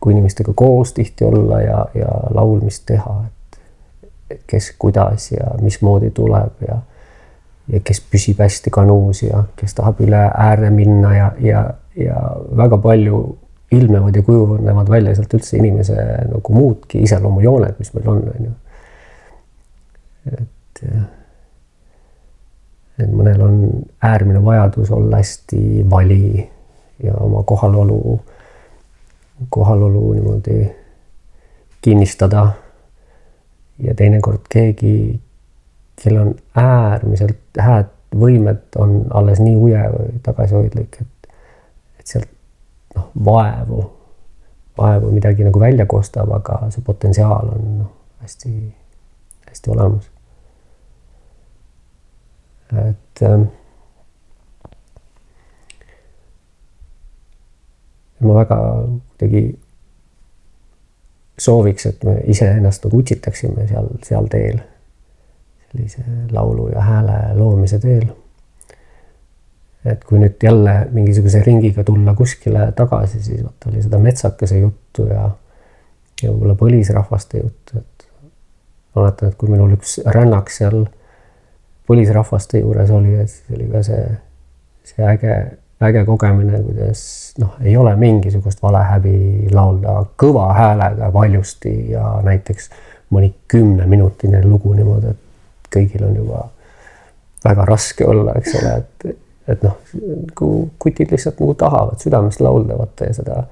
[0.00, 3.60] kui inimestega koos tihti olla ja, ja laulmist teha, et,
[4.30, 6.80] et kes, kuidas ja mismoodi tuleb ja
[7.72, 11.62] ja kes püsib hästi kanuus ja kes tahab üle ääre minna ja, ja,
[11.96, 12.16] ja
[12.56, 13.22] väga palju
[13.72, 15.96] ilmnevad ja kujunevad välja sealt üldse inimese
[16.28, 18.52] nagu muudki iseloomujooned, mis meil on, on ju.
[20.32, 20.82] et,
[22.98, 23.56] et mõnel on
[24.04, 26.50] äärmine vajadus olla hästi vali
[27.02, 28.20] ja oma kohalolu
[29.48, 30.70] kohalolu niimoodi
[31.82, 32.52] kinnistada.
[33.78, 35.20] ja teinekord keegi,
[36.02, 41.32] kellel on äärmiselt hääd võimed, on alles nii uje või tagasihoidlik, et,
[41.98, 42.28] et sealt
[42.94, 43.82] noh, vaevu
[44.78, 47.90] vaevu midagi nagu välja kostab, aga see potentsiaal on noh,
[48.22, 48.52] hästi,
[49.48, 50.11] hästi olemas.
[52.72, 53.44] Et ähm,
[58.22, 58.58] ma väga
[58.88, 59.42] kuidagi
[61.38, 64.60] sooviks, et me iseennast nagu utsitaksime seal, seal teel,
[65.70, 68.10] sellise laulu ja hääle loomise teel.
[69.84, 75.08] et kui nüüd jälle mingisuguse ringiga tulla kuskile tagasi, siis vot oli seda metsakese juttu
[75.08, 75.24] ja,
[76.22, 78.06] ja võib-olla põlisrahvaste juttu, et
[78.94, 80.84] mäletan, et kui minul üks rännak seal
[81.92, 84.06] põlisrahvaste juures oli, et siis oli ka see,
[84.88, 85.36] see äge
[85.82, 92.70] äge kogemine, kuidas noh, ei ole mingisugust valehäbi laulda kõva häälega valjusti ja näiteks
[93.12, 96.44] mõni kümneminutine lugu niimoodi, et kõigil on juba
[97.44, 99.18] väga raske olla, eks ole, et,
[99.54, 103.42] et noh, nagu kutid lihtsalt nagu tahavad südamest laulda, vaata ja seda,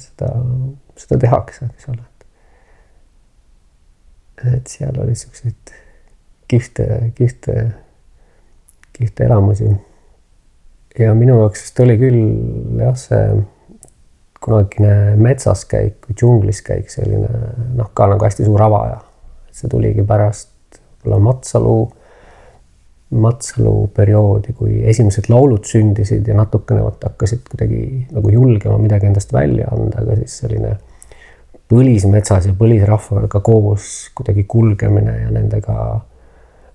[0.00, 0.32] seda,
[1.04, 2.10] seda tehakse, eks ole.
[4.54, 5.74] et seal oli siukseid
[6.48, 7.72] kihvte, kihvte,
[8.92, 9.70] kihvte elamusi
[10.98, 12.20] ja minu jaoks vist oli küll
[12.78, 13.24] jah, see
[14.44, 17.30] kunagine metsas käik või džunglis käik, selline
[17.78, 19.00] noh, ka nagu hästi suur avaja.
[19.54, 20.50] see tuligi pärast
[21.04, 21.76] võib-olla Matsalu,
[23.22, 29.32] Matsalu perioodi, kui esimesed laulud sündisid ja natukene vot hakkasid kuidagi nagu julgema midagi endast
[29.32, 30.74] välja anda, aga siis selline
[31.70, 35.76] põlismetsas ja põlisrahvaga koos kuidagi kulgemine ja nendega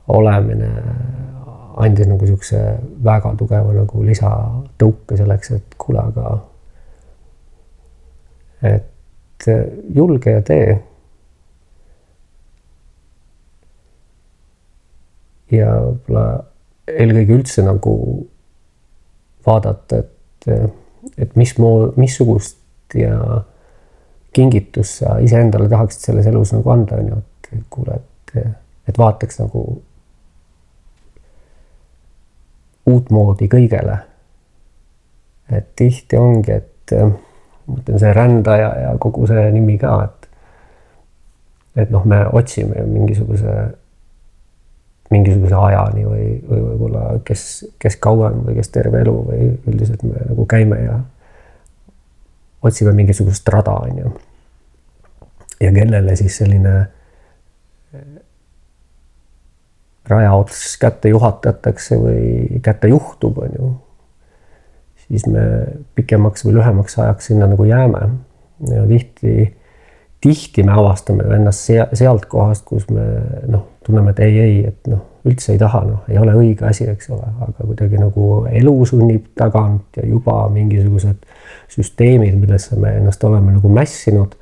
[0.10, 0.70] olemine
[1.80, 2.60] andis nagu niisuguse
[3.06, 6.36] väga tugeva nagu lisatõuke selleks, et kuule, aga
[8.70, 9.48] et
[9.96, 10.78] julge ja tee.
[15.50, 16.26] ja võib-olla
[16.90, 17.94] eelkõige üldse nagu
[19.48, 20.50] vaadata, et,
[21.18, 22.60] et mis moo-, missugust
[22.94, 23.16] ja
[24.36, 28.52] kingitust sa iseendale tahaksid selles elus nagu anda, on ju, et kuule, et,
[28.92, 29.64] et vaataks nagu
[32.90, 33.98] uutmoodi kõigele.
[35.50, 40.20] et tihti ongi, et ma ütlen, see rändaja ja kogu see nimi ka, et
[41.84, 43.54] et noh, me otsime mingisuguse,
[45.14, 47.44] mingisuguse ajani või, või võib-olla kes,
[47.80, 51.00] kes kauem või kes terve elu või üldiselt me nagu käime ja
[52.66, 54.14] otsime mingisugust rada, on ju.
[55.62, 56.76] ja kellele siis selline
[60.10, 63.70] raja ots kätte juhatatakse või kätte juhtub, on ju,
[65.08, 65.44] siis me
[65.96, 68.10] pikemaks või lühemaks ajaks sinna nagu jääme.
[68.70, 69.56] ja tihti,
[70.22, 73.06] tihti me avastame ennast sealt kohast, kus me
[73.48, 76.88] noh, tunneme, et ei, ei, et noh, üldse ei taha, noh, ei ole õige asi,
[76.90, 81.26] eks ole, aga kuidagi nagu elu sunnib tagant ja juba mingisugused
[81.72, 84.36] süsteemid, millesse me ennast oleme nagu mässinud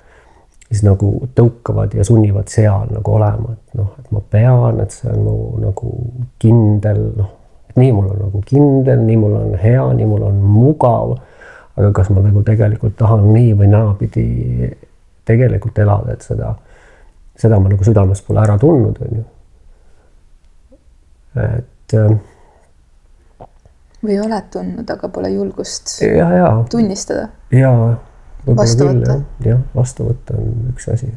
[0.68, 5.10] siis nagu tõukavad ja sunnivad seal nagu olema, et noh, et ma pean, et see
[5.14, 5.94] on mu nagu
[6.44, 7.32] kindel, noh,
[7.70, 11.18] et nii mul on nagu kindel, nii mul on hea, nii mul on mugav.
[11.78, 14.24] aga kas ma nagu tegelikult tahan nii või naapidi
[15.30, 16.56] tegelikult elada, et seda,
[17.38, 19.28] seda ma nagu südames pole ära tundnud, on ju.
[21.44, 21.94] et.
[21.94, 22.18] Ähm,
[24.04, 26.50] või oled tundnud, aga pole julgust ja, ja.
[26.70, 27.30] tunnistada?
[27.54, 27.96] jaa
[28.56, 29.18] vastu võtta.
[29.46, 31.10] jah, vastu võtta on üks asi.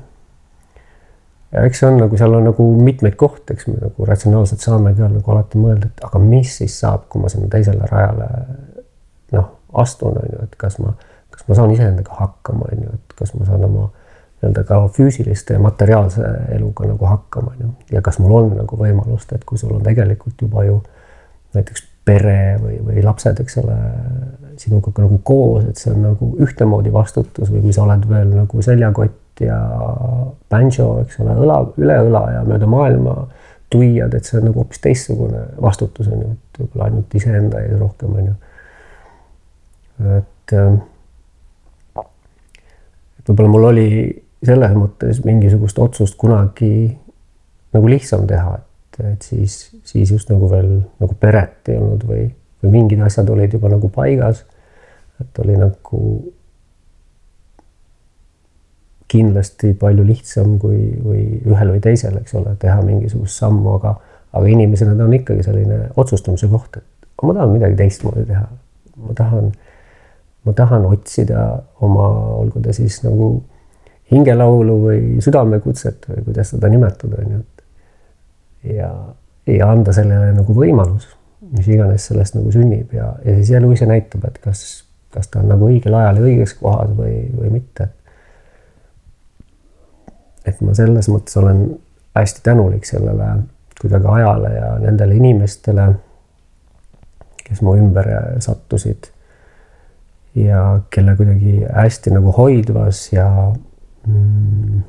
[1.52, 4.94] ja eks see on nagu seal on nagu mitmeid kohti, eks me nagu ratsionaalselt saame
[4.98, 8.28] ka nagu alati mõelda, et aga mis siis saab, kui ma sinna teisele rajale
[9.36, 9.48] noh,
[9.84, 10.94] astun, on ju, et kas ma,
[11.30, 13.90] kas ma saan iseendaga hakkama, on ju, et kas ma saan oma
[14.40, 16.24] nii-öelda ka füüsiliste ja materiaalse
[16.56, 19.84] eluga nagu hakkama, on ju, ja kas mul on nagu võimalust, et kui sul on
[19.86, 20.80] tegelikult juba ju
[21.54, 23.76] näiteks pere või, või lapsed, eks ole,
[24.60, 28.62] sinuga nagu koos, et see on nagu ühtemoodi vastutus või kui sa oled veel nagu
[28.64, 29.58] seljakott ja
[30.52, 33.14] banjo, eks ole, õla, üle õla ja mööda maailma
[33.72, 37.76] tuiad, et see on nagu hoopis teistsugune vastutus on ju, et võib-olla ainult iseenda ees
[37.80, 38.34] rohkem on ju.
[40.18, 40.80] et, ähm,
[43.20, 43.88] et võib-olla mul oli
[44.44, 46.72] selles mõttes mingisugust otsust kunagi
[47.76, 48.69] nagu lihtsam teha, et
[49.12, 50.68] et siis, siis just nagu veel
[51.00, 52.26] nagu peret ei olnud või,
[52.62, 54.44] või mingid asjad olid juba nagu paigas.
[55.20, 56.00] et oli nagu
[59.10, 63.96] kindlasti palju lihtsam kui, või ühel või teisel, eks ole, teha mingisugust sammu, aga,
[64.32, 68.46] aga inimesena ta on ikkagi selline otsustamise koht, et ma tahan midagi teistmoodi teha.
[69.00, 69.50] ma tahan,
[70.44, 71.40] ma tahan otsida
[71.80, 72.08] oma,
[72.40, 73.32] olgu ta siis nagu
[74.12, 77.59] hingelaulu või südamekutset või kuidas seda nimetada, on ju, et
[78.64, 78.90] ja,
[79.46, 81.08] ja anda sellele nagu võimalus,
[81.50, 85.42] mis iganes sellest nagu sünnib ja, ja siis elu ise näitab, et kas, kas ta
[85.42, 87.88] on nagu õigel ajal ja õiges kohas või, või mitte.
[90.46, 91.64] et ma selles mõttes olen
[92.16, 93.32] hästi tänulik sellele
[93.80, 95.86] kuidagi ajale ja nendele inimestele,
[97.44, 98.08] kes mu ümber
[98.44, 99.08] sattusid
[100.38, 103.26] ja kelle kuidagi hästi nagu hoidvas ja
[104.06, 104.82] mm,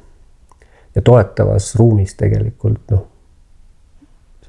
[0.95, 3.05] ja toetavas ruumis tegelikult noh,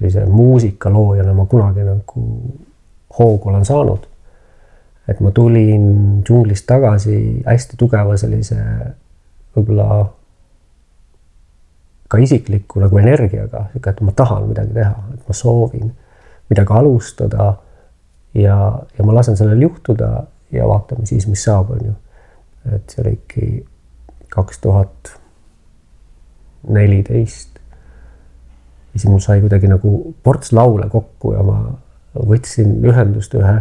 [0.02, 2.24] sellise muusikaloojana ma kunagi nagu
[3.18, 4.08] hoogu olen saanud.
[5.08, 8.56] et ma tulin džunglist tagasi hästi tugeva sellise
[9.56, 10.06] võib-olla
[12.08, 15.90] ka isikliku nagu energiaga, sihuke, et ma tahan midagi teha, et ma soovin
[16.52, 17.48] midagi alustada
[18.34, 18.56] ja,
[18.98, 20.12] ja ma lasen sellel juhtuda
[20.52, 21.94] ja vaatame siis, mis saab, on ju.
[22.76, 23.48] et see oligi
[24.30, 25.16] kaks tuhat
[26.68, 27.51] neliteist.
[28.92, 31.58] Ja siis mul sai kuidagi nagu ports laule kokku ja ma
[32.12, 33.56] võtsin ühendust ühe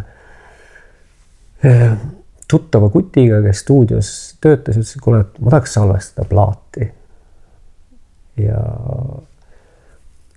[2.52, 4.10] tuttava kutiga, kes stuudios
[4.44, 6.91] töötas, ütles, et kuule, et ma tahaks salvestada plaati.
[8.41, 8.62] ja,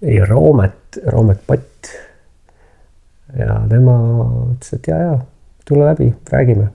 [0.03, 1.91] ja Roomet, Roomet Patt.
[3.39, 3.99] ja tema
[4.53, 5.19] ütles, et ja, ja
[5.67, 6.69] tule läbi, räägime,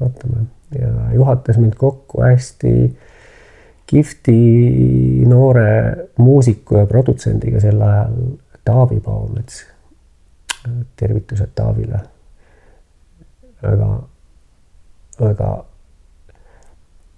[0.00, 0.46] vaatame
[0.78, 2.72] ja juhatas mind kokku hästi
[3.92, 4.36] kihvti
[5.28, 8.14] noore muusiku ja produtsendiga sel ajal
[8.64, 9.66] Taavi Paumets.
[10.96, 11.98] tervitused Taavile.
[13.62, 14.02] väga,
[15.20, 15.64] väga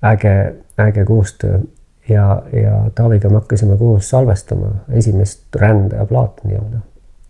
[0.04, 1.60] äge, äge koostöö
[2.08, 6.78] ja, ja Taaviga me hakkasime koos salvestama esimest rändaja plaati nii-öelda.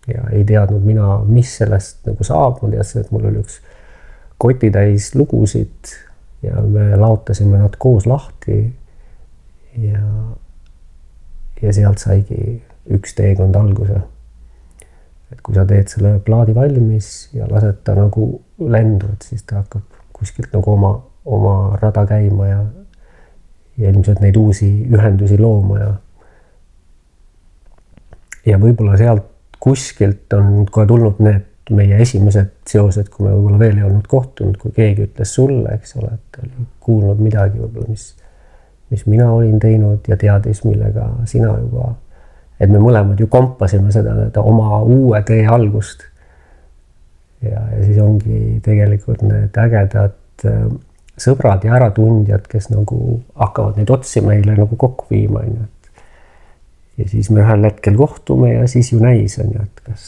[0.07, 3.59] ja ei teadnud mina, mis sellest nagu saab, ma teadsin, et mul oli üks
[4.37, 5.93] kotitäis lugusid
[6.43, 8.73] ja me laotasime nad koos lahti
[9.77, 10.01] ja,
[11.61, 12.61] ja sealt saigi
[12.95, 14.01] üks teekond alguse.
[15.31, 18.27] et kui sa teed selle plaadi valmis ja lased ta nagu
[18.59, 20.91] lendu, et siis ta hakkab kuskilt nagu oma,
[21.25, 22.59] oma rada käima ja,
[23.77, 25.93] ja ilmselt neid uusi ühendusi looma ja
[28.45, 29.25] ja võib-olla sealt
[29.59, 34.57] kuskilt on kohe tulnud need meie esimesed seosed, kui me võib-olla veel ei olnud kohtunud,
[34.61, 38.11] kui keegi ütles sulle, eks ole, et oli kuulnud midagi võib-olla, mis
[38.95, 41.91] mis mina olin teinud ja teadis, millega sina juba,
[42.59, 46.07] et me mõlemad ju kompasime seda oma uue tee algust.
[47.43, 50.69] ja, ja siis ongi tegelikult need ägedad äh,
[51.19, 56.05] sõbrad ja äratundjad, kes nagu hakkavad neid otsi meile nagu kokku viima, on ju, et.
[57.01, 60.07] ja siis me ühel hetkel kohtume ja siis ju näis, on ju, et kas,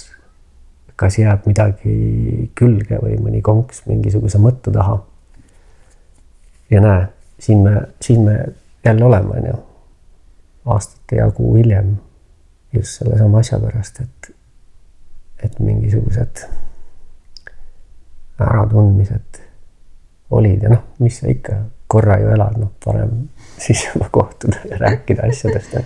[0.96, 5.02] kas jääb midagi külge või mõni konks mingisuguse mõtte taha.
[6.72, 7.06] ja näe,
[7.44, 8.40] siin me, siin me
[8.88, 9.58] jälle olema, on ju.
[10.66, 11.98] aastate jagu hiljem
[12.74, 14.32] just sellesama asja pärast, et,
[15.44, 16.44] et mingisugused
[18.40, 19.42] äratundmised
[20.30, 23.28] olid ja noh, mis sa ikka korra ju elad, noh, parem
[23.64, 25.84] siis juba kohtuda ja rääkida asjadest ja,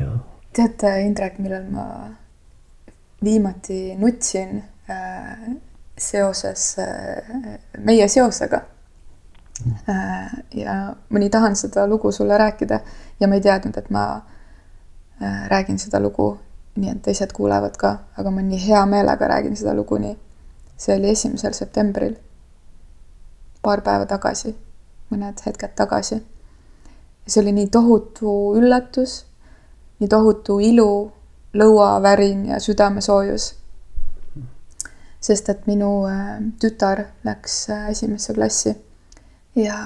[0.00, 0.12] ja,
[0.56, 1.86] tead, Indrek, millal ma
[3.24, 5.38] viimati nutsin äh,
[5.98, 8.60] seoses äh, meie seosega
[10.54, 12.80] ja ma nii tahan seda lugu sulle rääkida
[13.20, 14.20] ja ma ei teadnud, et ma
[15.22, 16.38] äh, räägin seda lugu
[16.76, 20.16] nii, et teised kuulevad ka, aga ma nii hea meelega räägin seda lugu nii.
[20.76, 22.14] see oli esimesel septembril.
[23.62, 24.54] paar päeva tagasi,
[25.10, 26.22] mõned hetked tagasi.
[27.26, 29.24] see oli nii tohutu üllatus,
[30.00, 31.12] nii tohutu ilu,
[31.54, 33.54] lõuavärin ja südamesoojus.
[35.20, 38.87] sest et minu äh, tütar läks esimesse klassi
[39.58, 39.78] ja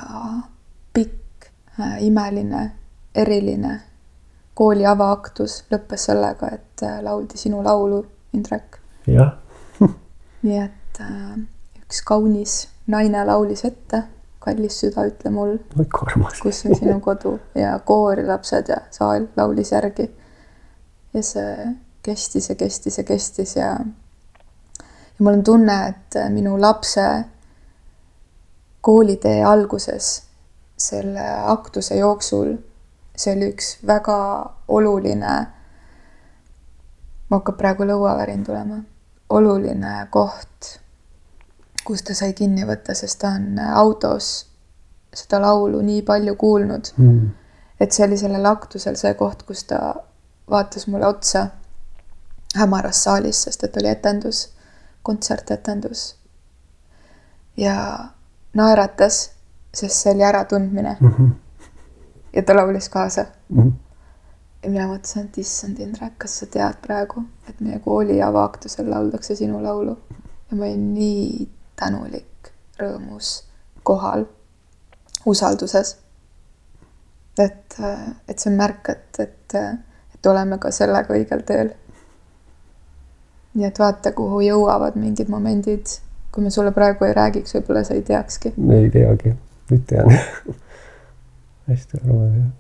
[0.93, 1.49] pikk
[1.81, 2.71] äh,, imeline,
[3.15, 3.81] eriline
[4.55, 8.03] kooli avaaktus lõppes sellega, et äh, lauldi sinu laulu,
[8.37, 8.79] Indrek.
[9.07, 9.37] jah
[10.47, 11.39] nii et äh,
[11.83, 12.57] üks kaunis
[12.93, 14.05] naine laulis ette,
[14.43, 15.57] kallis süda, ütle mul,
[16.43, 20.11] kus on sinu kodu ja koori lapsed ja saal laulis järgi.
[21.15, 23.77] ja see kestis ja kestis ja kestis ja
[25.19, 27.05] ja mul on tunne, et minu lapse
[28.83, 30.23] koolitee alguses,
[30.77, 32.57] selle aktuse jooksul,
[33.17, 34.19] see oli üks väga
[34.69, 35.35] oluline,
[37.29, 38.81] mul hakkab praegu lõuavärin tulema,
[39.31, 40.73] oluline koht,
[41.87, 44.33] kus ta sai kinni võtta, sest ta on autos
[45.15, 47.27] seda laulu nii palju kuulnud mm..
[47.81, 49.81] et see oli sellel aktusel see koht, kus ta
[50.51, 51.47] vaatas mulle otsa
[52.57, 54.49] hämaras saalis, sest et oli etendus,
[55.03, 56.17] kontsertetendus.
[57.57, 57.77] ja
[58.55, 59.31] naeratas,
[59.75, 61.09] sest see oli äratundmine mm.
[61.09, 61.31] -hmm.
[62.33, 63.63] ja ta laulis kaasa mm.
[63.63, 63.73] -hmm.
[64.63, 69.37] ja mina mõtlesin, et issand, Indrek, kas sa tead praegu, et meie kooli avaaktusel lauldakse
[69.37, 69.99] sinu laulu
[70.51, 73.45] ja ma olin nii tänulik, rõõmus,
[73.83, 74.25] kohal,
[75.27, 75.97] usalduses.
[77.39, 77.77] et,
[78.29, 79.55] et see on märk, et, et,
[80.15, 81.73] et oleme ka sellega õigel teel.
[83.55, 85.99] nii et vaata, kuhu jõuavad mingid momendid.
[86.33, 88.55] Kui me sulle praegu ei räägiks, võib-olla sa ei teakski.
[88.81, 89.37] ei teagi,
[89.71, 90.11] nüüd tean
[91.69, 92.51] hästi armas jah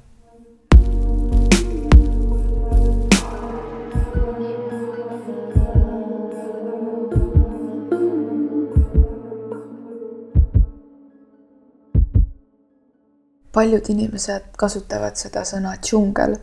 [13.52, 16.38] paljud inimesed kasutavad seda sõna džungel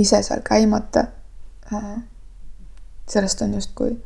[0.00, 1.04] ise seal käimata.
[1.72, 1.98] Äh,
[3.08, 3.98] sellest on justkui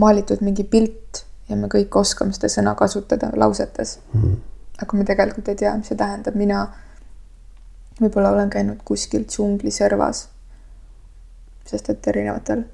[0.00, 4.36] maalitud mingi pilt ja me kõik oskame seda sõna kasutada lausetes mm.
[4.82, 6.64] aga me tegelikult ei tea, mis see tähendab, mina
[8.00, 10.28] võib-olla olen käinud kuskil džungliservas.
[11.70, 12.64] sest et erinevatel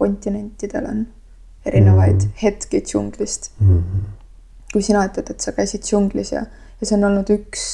[0.00, 1.06] kontinentidel on
[1.66, 4.04] erinevaid mm hetki džunglist mm.
[4.72, 6.46] kui sina ütled, et sa käisid džunglis ja
[6.80, 7.64] ja see on olnud üks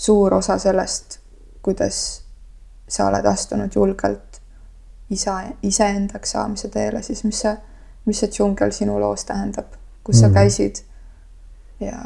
[0.00, 1.18] suur osa sellest,
[1.62, 2.22] kuidas
[2.88, 4.40] sa oled astunud julgelt
[5.10, 7.52] isa, iseendaks saamise teele, siis mis see,
[8.08, 9.72] mis see džungel sinu loos tähendab,
[10.04, 10.20] kus mm.
[10.20, 10.82] sa käisid
[11.80, 11.96] ja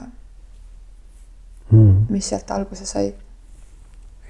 [1.70, 2.06] mm.
[2.10, 3.12] mis sealt alguse sai?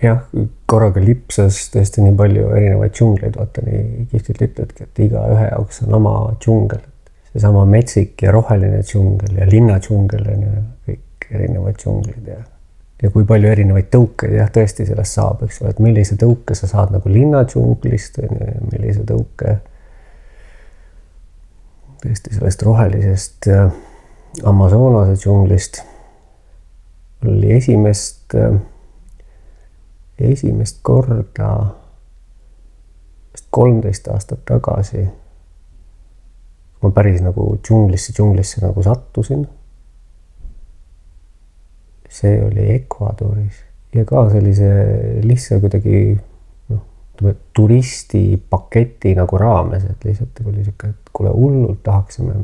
[0.02, 0.24] jah,
[0.68, 5.98] korraga lipsas tõesti nii palju erinevaid džungleid, vaata nii kihvtilt ütledki, et igaühe jaoks on
[6.00, 6.82] oma džungel,
[7.32, 12.40] seesama metsik ja roheline džungel ja linna džungel on ju kõik erinevad džunglid ja,
[13.02, 16.68] ja kui palju erinevaid tõukeid jah, tõesti sellest saab, eks ole, et millise tõuke sa
[16.70, 18.20] saad nagu linna džunglist,
[18.72, 19.58] millise tõuke
[22.04, 23.72] tõesti sellest rohelisest äh,
[24.44, 25.80] Amazonase džunglist.
[27.24, 28.60] Oli esimest, äh,
[30.20, 31.50] esimest korda
[33.32, 35.06] vist kolmteist aastat tagasi
[36.84, 39.46] ma päris nagu džunglisse, džunglisse nagu sattusin.
[42.14, 44.68] See oli Ecuadoris ja ka sellise
[45.24, 46.18] lihtsa kuidagi
[47.54, 52.34] turistipaketi nagu raames, et lihtsalt oli sihuke, et kuule, hullult tahaksime,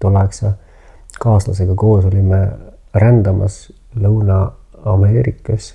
[0.00, 0.52] tolleaegse
[1.18, 2.40] kaaslasega koos olime
[2.94, 5.74] rändamas Lõuna-Ameerikas.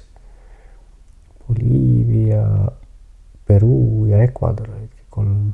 [1.48, 2.44] Boliivia,
[3.48, 5.52] Peruu ja Ecuador olid kolm,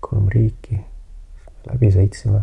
[0.00, 0.80] kolm riiki,
[1.70, 2.40] läbi sõitsime.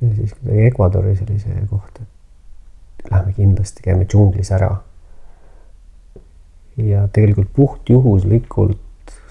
[0.00, 4.76] ja siis kuidagi Ecuadoris oli see koht, et lähme kindlasti, käime džunglis ära.
[6.76, 8.78] Ja tegelikult puhtjuhuslikult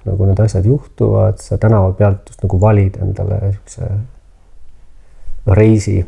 [0.06, 3.54] nagu need asjad juhtuvad, sa tänava pealt just nagu valid endale
[5.46, 6.00] no, reisi.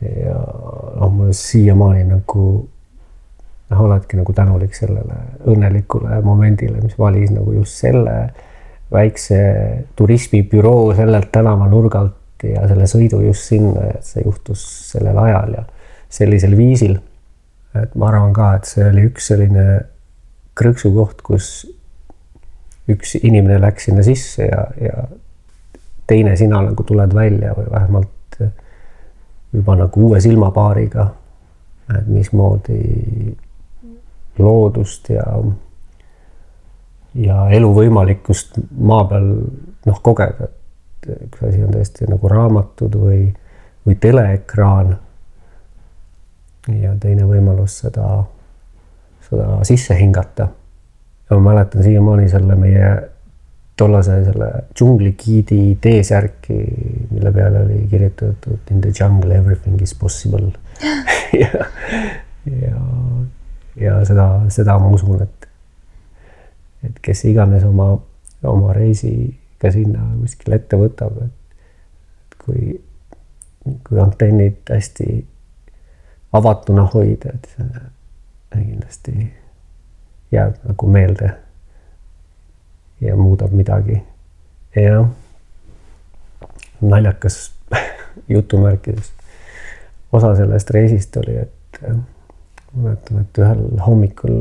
[0.00, 0.36] ja
[1.00, 2.44] noh, ma siiamaani nagu
[3.70, 5.18] noh, oledki nagu tänulik sellele
[5.50, 8.16] õnnelikule momendile, mis valis nagu just selle
[8.90, 9.40] väikse
[9.96, 15.64] turismibüroo sellelt tänavanurgalt ja selle sõidu just sinna, et see juhtus sellel ajal ja
[16.10, 16.96] sellisel viisil.
[17.74, 19.66] Et ma arvan ka, et see oli üks selline
[20.58, 21.50] krõksukoht, kus
[22.90, 25.04] üks inimene läks sinna sisse ja, ja
[26.10, 28.40] teine sina nagu tuled välja või vähemalt
[29.52, 31.10] juba nagu uue silmapaariga.
[31.98, 33.36] et mismoodi
[34.38, 35.24] loodust ja,
[37.14, 39.26] ja elu võimalikkust maa peal
[39.86, 43.24] noh, kogeda, et üks asi on tõesti nagu raamatud või,
[43.86, 44.94] või teleekraan
[46.82, 48.24] ja teine võimalus seda,
[49.28, 50.48] seda sisse hingata.
[51.30, 52.90] ja ma mäletan siiamaani selle meie
[53.80, 56.58] tollase selle džungligiidi T-särki,
[57.10, 60.50] mille peale oli kirjutatud in the jungle everything is possible
[61.42, 61.64] ja,
[62.60, 62.82] ja,
[63.76, 65.48] ja seda, seda ma usun, et,
[66.88, 67.94] et kes iganes oma,
[68.42, 69.14] oma reisi
[69.60, 72.74] ka sinna kuskile ette võtab, et kui,
[73.86, 75.20] kui antennid hästi
[76.32, 79.14] avatuna hoida, et see kindlasti
[80.32, 81.30] jääb nagu meelde
[83.00, 84.02] ja muudab midagi.
[84.76, 85.08] jah,
[86.80, 87.52] naljakas
[88.34, 89.12] jutumärkides
[90.12, 94.36] osa sellest reisist oli, et ma mäletan, et ühel hommikul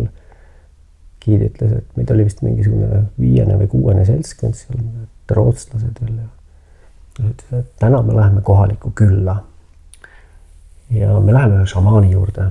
[1.24, 4.82] giid ütles, et meid oli vist mingisugune viiene või kuuene seltskond seal,
[5.30, 6.28] rootslased veel ja
[7.32, 9.40] ütles, et täna me läheme kohalikku külla
[10.92, 12.50] ja me läheme ühe šamaani juurde.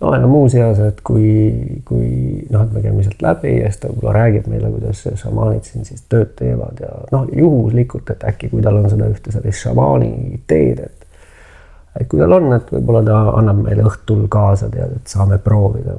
[0.00, 2.08] no ja muuseas, et kui, kui
[2.50, 5.86] noh, et me käime sealt läbi ja siis ta võib-olla räägib meile, kuidas šamaanid siin
[5.88, 10.42] siis tööd teevad ja noh, juhuslikult, et äkki kui tal on seda ühte sellist šamaani
[10.50, 11.08] teed, et
[12.00, 15.96] et kui tal on, et võib-olla ta annab meile õhtul kaasa, tead, et saame proovida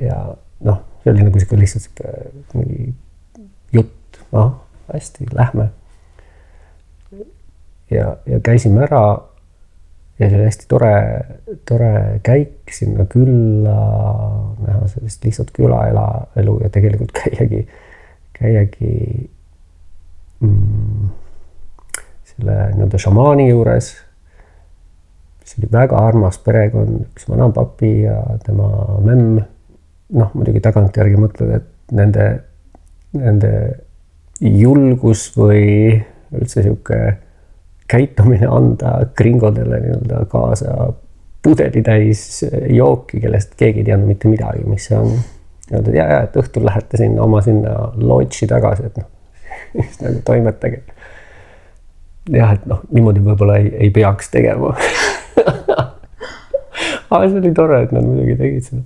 [0.00, 0.22] ja
[0.68, 2.16] noh, see oli nagu sihuke lihtsalt sihuke
[2.54, 2.92] mingi
[3.72, 4.58] jutt, noh
[4.90, 5.70] hästi, lähme
[7.90, 9.02] ja, ja käisime ära.
[10.20, 10.94] Ja see oli hästi tore,
[11.68, 11.92] tore
[12.26, 13.78] käik sinna külla,
[14.60, 17.64] näha sellist lihtsalt külaelu ja tegelikult käiagi,
[18.36, 18.92] käiagi
[20.44, 21.10] mm,
[22.34, 23.94] selle nii-öelda šamaani juures
[25.50, 28.68] see oli väga armas perekond, üks vanapapi ja tema
[29.04, 29.40] memm.
[30.10, 32.24] noh, muidugi tagantjärgi mõtled, et nende,
[33.14, 33.52] nende
[34.42, 36.00] julgus või
[36.34, 36.98] üldse sihuke
[37.90, 40.92] käitumine anda gringodele nii-öelda kaasa
[41.42, 45.14] pudelitäis jooki, kellest keegi ei teadnud mitte midagi, mis see on.
[45.70, 49.06] Öeldi, ja, ja, et õhtul lähete sinna oma sinna lodži tagasi, et noh,
[49.76, 50.82] siis nagu toimetage.
[52.34, 54.74] jah, et noh, niimoodi võib-olla ei, ei peaks tegema
[57.10, 58.82] aga see oli tore, et nad muidugi tegid seda.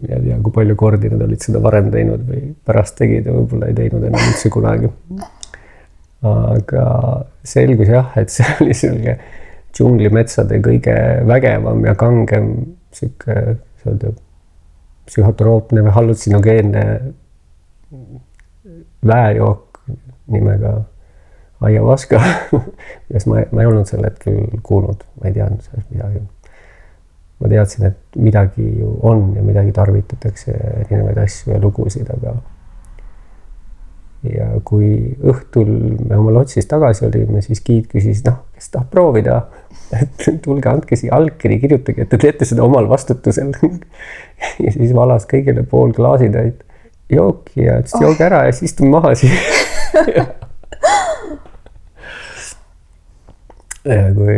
[0.00, 3.34] mina ei tea, kui palju kordi nad olid seda varem teinud või pärast tegid ja
[3.34, 4.90] võib-olla ei teinud enam üldse kunagi.
[6.26, 6.86] Aga
[7.46, 9.16] selgus jah, et see oli selline
[9.76, 10.96] džunglimetsade kõige
[11.28, 12.50] vägevam ja kangem
[12.92, 13.36] sihuke,
[13.80, 14.12] kuidas öelda,
[15.10, 16.84] psühhotroopne või hallutsiogeenne
[19.06, 19.80] väejook
[20.30, 20.74] nimega
[21.60, 22.20] aiavaska
[23.08, 26.22] millest ma, ma ei olnud sel hetkel kuulnud, ma ei teadnud sellest midagi.
[27.40, 30.52] ma teadsin, et midagi ju on ja midagi tarvitatakse,
[30.84, 32.34] erinevaid asju ja lugusid, aga.
[34.28, 35.68] Ja kui õhtul
[36.04, 39.36] me oma lotsis tagasi olime, siis giid küsis, noh, kes tahab proovida,
[39.96, 43.54] et tulge, andke siia allkiri, kirjutage, et te teete seda omal vastutusel
[44.64, 46.60] ja siis valas kõigile pool klaasitäit
[47.10, 49.34] jooki ja ütles oh., jooge ära ja siis istume maha siia
[53.88, 54.36] ja kui,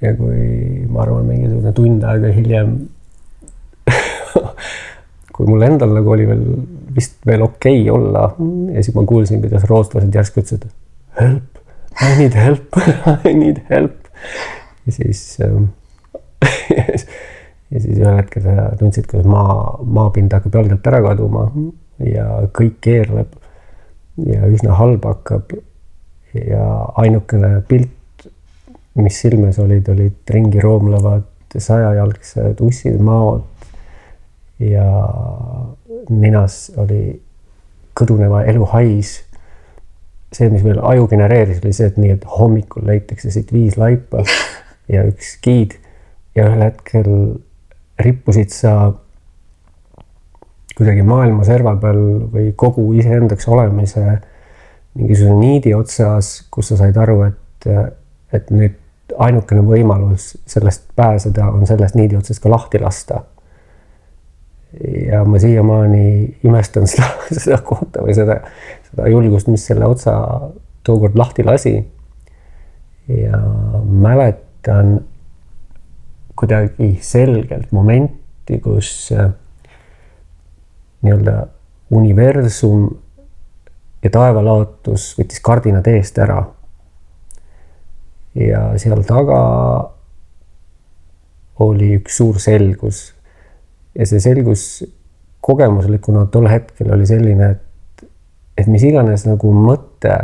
[0.00, 0.40] ja kui
[0.88, 2.70] ma arvan, mingisugune tund aega hiljem
[5.36, 6.44] kui mul endal nagu oli veel
[6.96, 8.24] vist veel okei okay olla
[8.74, 10.68] ja siis ma kuulsin, kuidas rootslased järsku ütlesid
[11.20, 11.60] help,
[12.00, 12.78] I need help
[13.28, 14.08] I need help.
[14.86, 15.70] ja siis ähm,
[17.72, 21.48] ja siis ühel hetkel sa tundsid, kuidas maa, maapind hakkab jalgelt ära kaduma
[22.02, 23.34] ja kõik keerleb
[24.28, 25.52] ja üsna halb hakkab.
[26.32, 26.64] ja
[27.00, 27.98] ainukene pilt
[28.94, 33.44] mis silmes olid, olid ringi roomlevad sajajalgsed ussid, maod
[34.62, 34.84] ja
[36.10, 37.20] ninas oli
[37.98, 39.20] kõduneva elu hais.
[40.32, 44.24] see, mis meil aju genereeris, oli see, et nii, et hommikul leitakse siit viis laipa
[44.92, 45.76] ja üks giid
[46.34, 47.10] ja ühel hetkel
[48.00, 48.94] rippusid sa
[50.72, 52.00] kuidagi maailma serva peal
[52.32, 54.06] või kogu iseendaks olemise
[54.94, 57.68] mingisuguse niidi otsas, kus sa said aru, et,
[58.32, 58.78] et nüüd
[59.20, 63.22] ainukene võimalus sellest pääseda on sellest niidi otsast ka lahti lasta.
[64.80, 66.04] Ja ma siiamaani
[66.44, 68.40] imestan seda, seda kohta või seda,
[68.90, 70.14] seda julgust, mis selle otsa
[70.86, 71.74] tookord lahti lasi.
[73.08, 73.38] ja
[73.84, 75.00] mäletan
[76.38, 79.30] kuidagi selgelt momenti, kus äh,
[81.02, 81.36] nii-öelda
[81.92, 82.86] universum
[84.02, 86.40] ja taevalaotus võttis kardinad eest ära
[88.38, 89.40] ja seal taga
[91.62, 93.12] oli üks suur selgus.
[93.98, 94.64] Ja see selgus
[95.42, 98.06] kogemuslikuna tol hetkel oli selline, et,
[98.58, 100.14] et mis iganes nagu mõte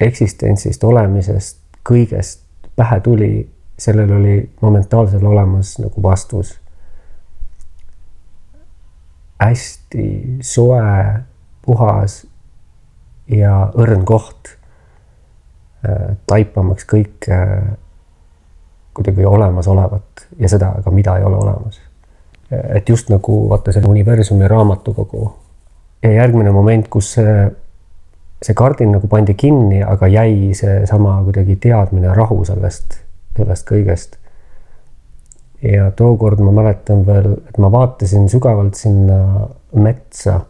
[0.00, 2.44] eksistentsist, olemisest, kõigest
[2.76, 3.32] pähe tuli,
[3.80, 6.58] sellel oli momentaalselt olemas nagu vastus.
[9.40, 10.06] hästi
[10.44, 10.80] soe,
[11.64, 12.26] puhas
[13.32, 14.60] ja õrn koht
[15.80, 17.36] Äh, taipamaks kõike
[18.92, 21.78] kuidagi olemasolevat ja seda, aga mida ei ole olemas.
[22.50, 25.28] Et just nagu vaata see universumi raamatukogu
[26.02, 27.34] ja järgmine moment, kus see,
[28.42, 33.00] see kardin nagu pandi kinni, aga jäi seesama kuidagi teadmine, rahu sellest,
[33.36, 34.16] sellest kõigest.
[35.62, 40.40] ja tookord ma mäletan veel, et ma vaatasin sügavalt sinna metsa.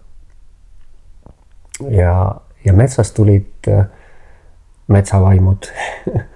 [1.90, 2.14] ja,
[2.64, 3.86] ja metsast tulid äh,
[4.88, 5.66] metsavaimud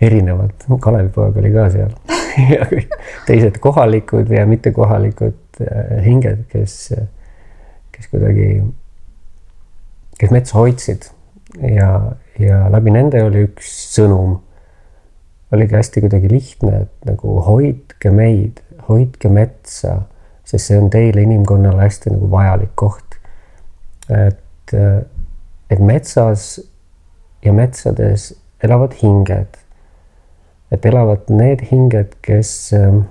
[0.00, 1.92] erinevad, Kalevipoeg oli ka seal
[2.54, 2.92] ja kõik
[3.26, 6.76] teised kohalikud ja mittekohalikud äh, hinged, kes,
[7.94, 8.50] kes kuidagi,
[10.20, 11.10] kes metsa hoidsid
[11.56, 14.38] ja, ja läbi nende oli üks sõnum.
[15.52, 20.02] oligi hästi kuidagi lihtne, et nagu hoidke meid, hoidke metsa,
[20.44, 23.16] sest see on teile, inimkonnale hästi nagu vajalik koht.
[24.08, 24.74] et,
[25.70, 26.58] et metsas
[27.44, 28.32] ja metsades
[28.64, 29.58] elavad hinged.
[30.72, 33.06] Et elavad need hinged, kes ähm,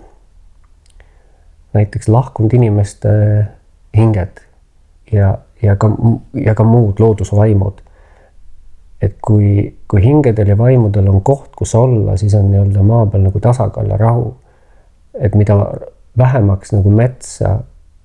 [1.74, 3.10] näiteks lahkunud inimeste
[3.98, 4.42] hinged
[5.12, 5.90] ja, ja ka,
[6.34, 7.84] ja ka muud loodusvaimud.
[9.02, 13.28] et kui, kui hingedel ja vaimudel on koht, kus olla, siis on nii-öelda maa peal
[13.28, 14.36] nagu tasakaal ja rahu.
[15.20, 15.58] et mida
[16.18, 17.60] vähemaks nagu metsa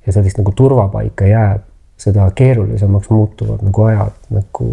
[0.07, 1.63] ja sellist nagu turvapaika jääb,
[1.97, 4.69] seda keerulisemaks muutuvad nagu ajad nagu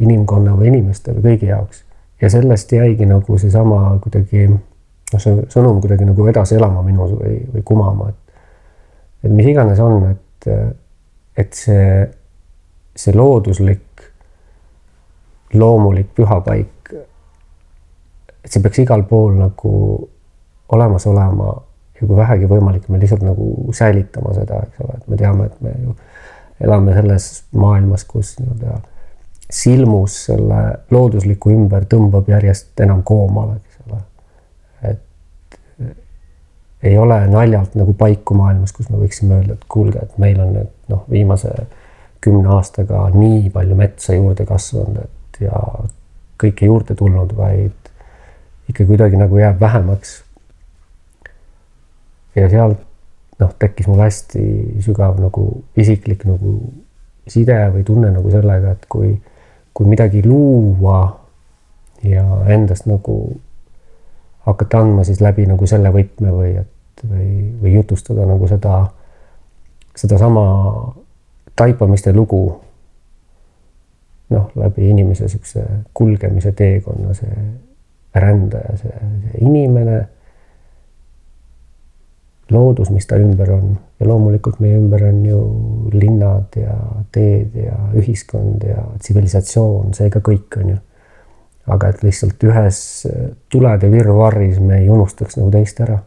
[0.00, 1.83] inimkonna või inimeste või kõigi jaoks.
[2.24, 4.60] Ja sellest jäigi nagu seesama kuidagi noh,
[5.20, 8.24] see sõnum kuidagi nagu edasi elama minus või, või kumama, et
[9.24, 10.48] et mis iganes on, et,
[11.40, 11.84] et see,
[12.96, 14.04] see looduslik,
[15.56, 16.92] loomulik pühapaik,
[18.44, 19.72] et see peaks igal pool nagu
[20.74, 21.54] olemas olema
[21.94, 25.64] ja kui vähegi võimalik, me lihtsalt nagu säilitama seda, eks ole, et me teame, et
[25.64, 25.96] me ju
[26.64, 28.80] elame selles maailmas, kus nii-öelda
[29.50, 34.00] silmus selle loodusliku ümber tõmbab järjest enam koomale, eks ole.
[34.90, 35.88] et
[36.82, 40.54] ei ole naljalt nagu paiku maailmas, kus me võiksime öelda, et kuulge, et meil on
[40.56, 41.52] nüüd noh, viimase
[42.24, 45.60] kümne aastaga nii palju metsa juurde kasvanud, et ja
[46.40, 50.16] kõike juurde tulnud, vaid ikka kuidagi nagu jääb vähemaks
[52.36, 52.80] ja sealt
[53.40, 54.44] noh, tekkis mul hästi
[54.84, 55.46] sügav nagu
[55.80, 56.56] isiklik nagu
[57.30, 59.14] side või tunne nagu sellega, et kui,
[59.74, 61.00] kui midagi luua
[62.04, 63.40] ja endast nagu
[64.46, 66.70] hakata andma siis läbi nagu selle võtme või et
[67.10, 68.86] või, või jutustada nagu seda,
[69.96, 70.44] sedasama
[71.56, 72.60] taipamiste lugu.
[74.30, 75.62] noh, läbi inimese niisuguse
[75.94, 77.34] kulgemise teekonna, see
[78.14, 78.92] rändaja, see,
[79.44, 79.98] inimene
[82.54, 85.40] loodus, mis ta ümber on ja loomulikult meie ümber on ju
[85.92, 86.76] linnad ja
[87.12, 90.80] teed ja ühiskond ja tsivilisatsioon, see ka kõik on ju.
[91.74, 92.78] aga et lihtsalt ühes
[93.52, 95.98] tulede virvarris me ei unustaks nagu teist ära.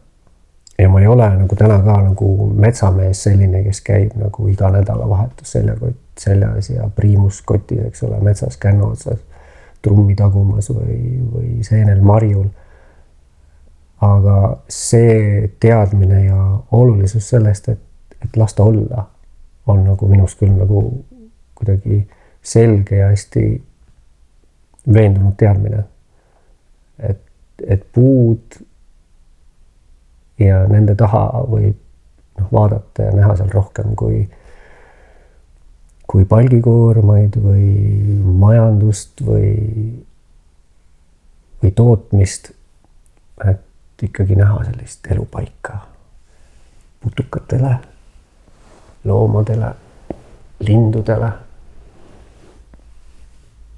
[0.78, 5.52] ja ma ei ole nagu täna ka nagu metsamees selline, kes käib nagu iga nädalavahetus
[5.52, 9.18] seljakott seljas ja priimus kotis, eks ole, metsas kännu otsas
[9.82, 12.48] trummi tagumas või, või seenel marjul
[14.00, 17.80] aga see teadmine ja olulisus sellest, et,
[18.24, 19.06] et las ta olla,
[19.66, 20.82] on nagu minus küll nagu
[21.58, 22.04] kuidagi
[22.42, 23.44] selge ja hästi
[24.92, 25.84] veendunud teadmine.
[26.98, 27.20] et,
[27.66, 28.60] et puud
[30.38, 31.76] ja nende taha võib
[32.38, 34.22] noh, vaadata ja näha seal rohkem kui,
[36.06, 37.68] kui palgikoormaid või
[38.44, 39.50] majandust või,
[41.62, 42.52] või tootmist.
[43.44, 43.64] et
[44.02, 45.78] ikkagi näha sellist elupaika
[47.00, 47.76] putukatele,
[49.04, 49.74] loomadele,
[50.60, 51.32] lindudele.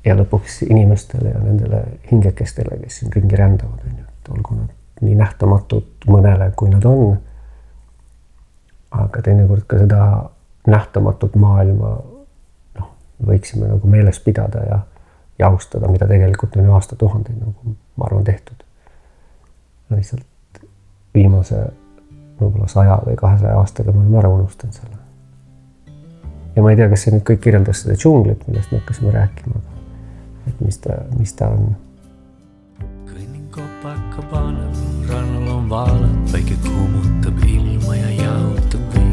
[0.05, 5.03] ja lõpuks inimestele ja nendele hingekestele, kes siin ringi rändavad, on ju, et olgu nad
[5.05, 7.19] nii nähtamatud mõnele, kui nad on.
[8.91, 10.01] aga teinekord ka seda
[10.67, 11.93] nähtamatut maailma
[12.79, 12.89] noh,
[13.27, 14.81] võiksime nagu meeles pidada ja,
[15.39, 18.65] ja austada, mida tegelikult on ju aastatuhandeid nagu ma arvan tehtud
[19.99, 20.63] lihtsalt
[21.15, 21.65] viimase
[22.41, 24.97] võib-olla saja või kahesaja aastaga me oleme ära unustanud selle.
[26.57, 29.63] ja ma ei tea, kas see nüüd kõik kirjeldas seda džunglit, millest me hakkasime rääkima,
[30.49, 31.75] et mis ta, mis ta on.
[33.11, 34.71] kõnnin Copacabana
[35.11, 39.09] rannal on vaalad, päike kuumutab ilma ja jahutab vihd.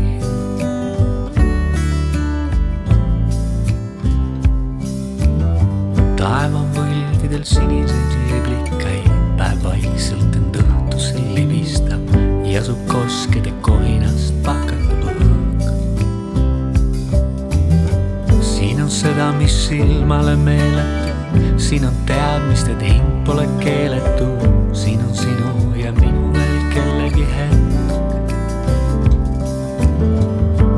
[6.18, 10.67] taeva võlvidel siniseid liblikaid, päev vaikselt end õhtusse
[12.58, 15.62] libistab, jasub koskede kohinast pakatav õhk.
[18.42, 21.14] siin on seda, mis silmale meeletu,
[21.58, 24.28] siin on teadmist, et hing pole keeletu,
[24.74, 27.92] siin on sinu ja minu veel kellegi hetk.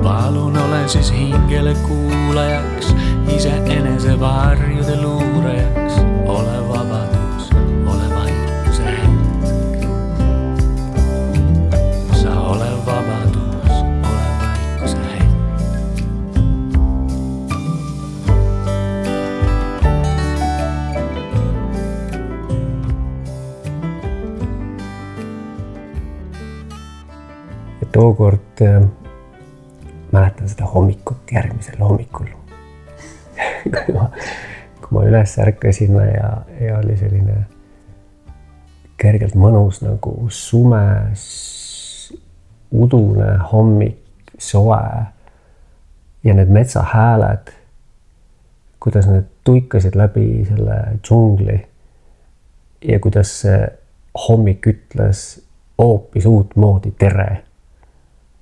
[0.04, 2.94] palun ole siis hingele kuulajaks,
[3.36, 6.69] iseenese varjude luurajaks, ole
[28.20, 28.90] tookord äh,
[30.12, 32.26] mäletan seda hommikut järgmisel hommikul.
[33.64, 34.10] Kui ma,
[34.82, 37.46] kui ma üles ärkasin ja, ja oli selline
[39.00, 40.84] kergelt mõnus nagu sume,
[42.76, 44.04] udune hommik,
[44.38, 44.84] soe
[46.24, 47.56] ja need metsahääled,
[48.84, 51.62] kuidas need tuikasid läbi selle džungli
[52.84, 53.68] ja kuidas see
[54.28, 55.30] hommik ütles
[55.80, 57.46] hoopis uutmoodi tere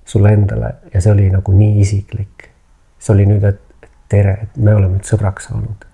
[0.07, 2.49] sulle endale ja see oli nagu nii isiklik.
[2.99, 5.87] see oli nüüd, et tere, et me oleme nüüd sõbraks saanud.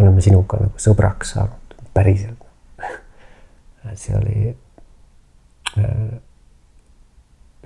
[0.00, 2.44] oleme sinuga nagu sõbraks saanud, päriselt.
[4.02, 4.56] see oli
[5.78, 6.18] äh,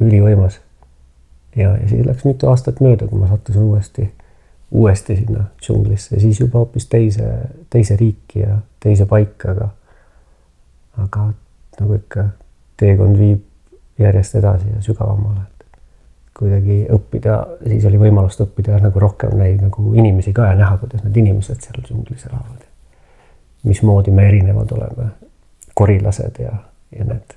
[0.00, 0.60] ülivõimas.
[1.56, 4.10] ja, ja siis läks mitu aastat mööda, kui ma sattusin uuesti,
[4.70, 7.26] uuesti sinna džunglisse siis juba hoopis teise,
[7.70, 9.68] teise riiki ja teise paika, aga
[11.02, 11.26] aga
[11.80, 12.30] nagu ikka,
[12.80, 13.42] teekond viib
[14.00, 15.44] järjest edasi ja sügavamale,
[16.36, 21.04] kuidagi õppida, siis oli võimalust õppida nagu rohkem neid nagu inimesi ka ja näha, kuidas
[21.04, 22.66] need inimesed seal džunglis elavad.
[23.66, 25.08] mismoodi me erinevad oleme,
[25.74, 26.52] korilased ja,
[26.98, 27.36] ja need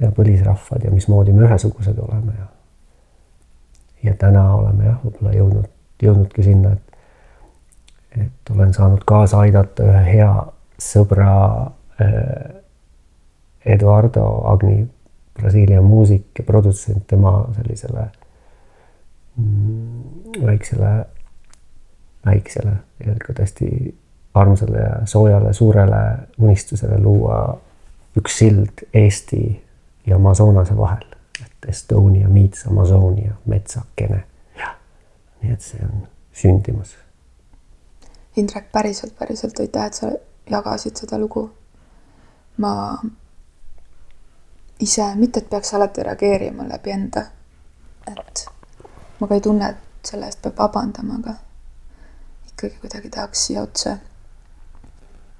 [0.00, 2.46] ja põlisrahvad ja mismoodi me ühesugused oleme ja
[4.02, 5.70] ja täna oleme jah, võib-olla jõudnud,
[6.02, 6.88] jõudnudki sinna, et
[8.16, 10.30] et olen saanud kaasa aidata ühe hea
[10.80, 11.32] sõbra
[12.00, 12.54] äh,
[13.66, 14.86] Eduardo Agni
[15.38, 18.04] Brasiilia muusik ja produtsent tema sellisele
[19.36, 20.02] mm,
[20.46, 21.06] väiksele,
[22.26, 23.94] väiksele, tegelikult hästi
[24.34, 26.02] armsale ja soojale suurele
[26.38, 27.58] unistusele luua
[28.18, 29.62] üks sild Eesti
[30.06, 31.04] ja Amazonase vahel,
[31.44, 34.24] et Estonia meets Amazonia, metsakene.
[35.42, 36.00] nii et see on
[36.34, 36.96] sündimas.
[38.36, 40.10] Indrek, päriselt, päriselt aitäh, et sa
[40.50, 41.50] jagasid seda lugu.
[42.56, 42.98] ma
[44.80, 47.24] ise, mitte et peaks alati reageerima läbi enda.
[48.06, 48.46] et
[49.20, 51.34] ma ka ei tunne, et selle eest peab vabandama, aga
[52.48, 53.96] ikkagi kuidagi tahaks siia otsa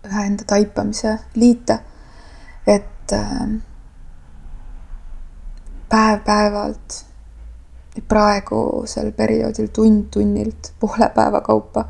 [0.06, 1.78] ühe enda taipamise liita.
[2.66, 3.48] et äh,
[5.88, 7.04] päev-päevalt
[8.08, 11.84] praegusel perioodil tund tunnilt poole päeva kaupa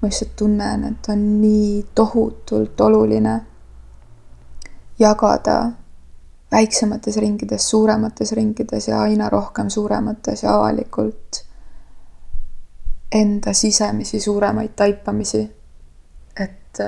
[0.00, 3.40] ma lihtsalt tunnen, et on nii tohutult oluline
[4.98, 5.70] jagada
[6.52, 11.44] väiksemates ringides, suuremates ringides ja aina rohkem suuremates ja avalikult
[13.12, 15.54] enda sisemisi suuremaid taipamisi.
[16.40, 16.80] et,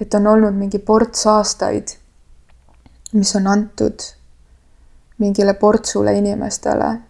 [0.00, 1.88] et on olnud mingi ports aastaid,
[3.12, 4.00] mis on antud
[5.18, 7.00] mingile portsule inimestele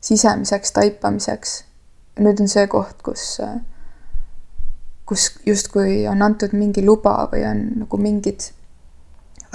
[0.00, 1.64] sisemiseks taipamiseks.
[2.20, 3.40] nüüd on see koht, kus,
[5.06, 8.50] kus justkui on antud mingi luba või on nagu mingid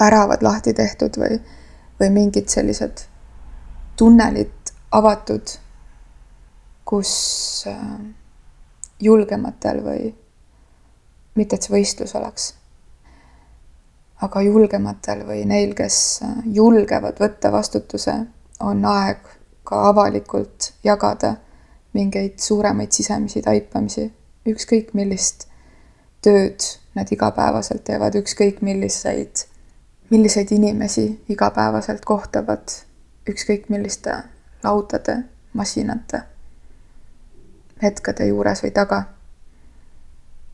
[0.00, 1.40] väravad lahti tehtud või,
[2.00, 3.04] või mingid sellised
[3.96, 5.52] tunnelid avatud,
[6.84, 7.12] kus
[7.68, 7.82] äh,
[9.00, 10.08] julgematel või
[11.36, 12.54] mitte, et see võistlus oleks,
[14.24, 18.16] aga julgematel või neil, kes äh, julgevad võtta vastutuse,
[18.60, 19.28] on aeg
[19.64, 21.36] ka avalikult jagada
[21.92, 24.08] mingeid suuremaid sisemisi taipamisi,
[24.48, 25.46] ükskõik millist
[26.24, 29.44] tööd nad igapäevaselt teevad, ükskõik milliseid
[30.10, 32.68] milliseid inimesi igapäevaselt kohtavad
[33.28, 34.14] ükskõik milliste
[34.64, 35.16] laudade,
[35.52, 36.22] masinate,
[37.82, 39.02] hetkede juures või taga.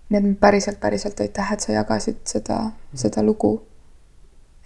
[0.09, 3.63] nii et päriselt, päriselt aitäh, et sa jagasid seda, seda lugu.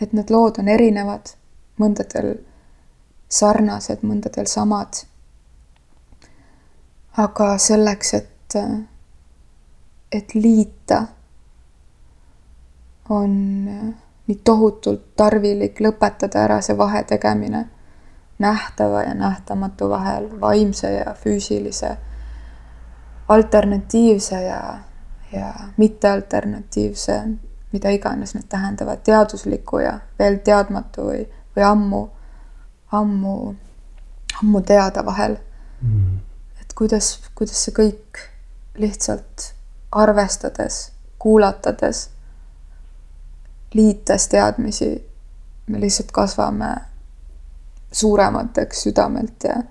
[0.01, 1.35] et need lood on erinevad,
[1.79, 2.35] mõndadel
[3.29, 5.05] sarnased, mõndadel samad.
[7.17, 8.55] aga selleks, et,
[10.13, 11.07] et liita,
[13.09, 13.35] on
[14.31, 17.65] nii tohutult tarvilik lõpetada ära see vahe tegemine
[18.39, 21.97] nähtava ja nähtamatu vahel, vaimse ja füüsilise,
[23.29, 24.79] alternatiivse ja,
[25.33, 27.17] ja mittealternatiivse,
[27.73, 31.27] mida iganes need tähendavad, teadusliku ja veel teadmatu või,
[31.57, 32.05] või ammu,
[33.01, 33.35] ammu,
[34.43, 35.37] ammu teada vahel.
[35.83, 36.19] Mm..
[36.61, 38.25] et kuidas, kuidas see kõik
[38.79, 39.51] lihtsalt
[39.93, 42.11] arvestades, kuulatades
[43.75, 45.09] liites teadmisi,
[45.67, 46.77] me lihtsalt kasvame
[47.93, 49.63] suuremateks südamelt ja,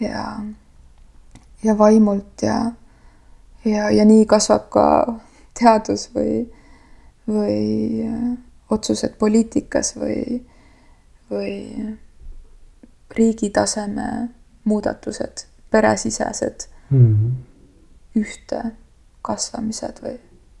[0.00, 0.40] ja,
[1.62, 2.72] ja vaimult ja,
[3.64, 4.86] ja, ja nii kasvab ka
[5.58, 6.46] teadus või,
[7.28, 8.08] või
[8.70, 10.40] otsused poliitikas või,
[11.30, 11.54] või
[13.16, 14.28] riigi taseme
[14.64, 17.36] muudatused, peresisesed mm -hmm.
[18.16, 18.64] ühte
[19.22, 20.18] kasvamised või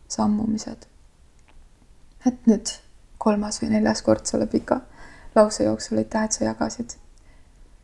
[0.08, 0.89] sammumised
[2.26, 2.72] et nüüd
[3.18, 4.80] kolmas või neljas kord selle pika
[5.34, 6.96] lause jooksul, aitäh, et sa jagasid.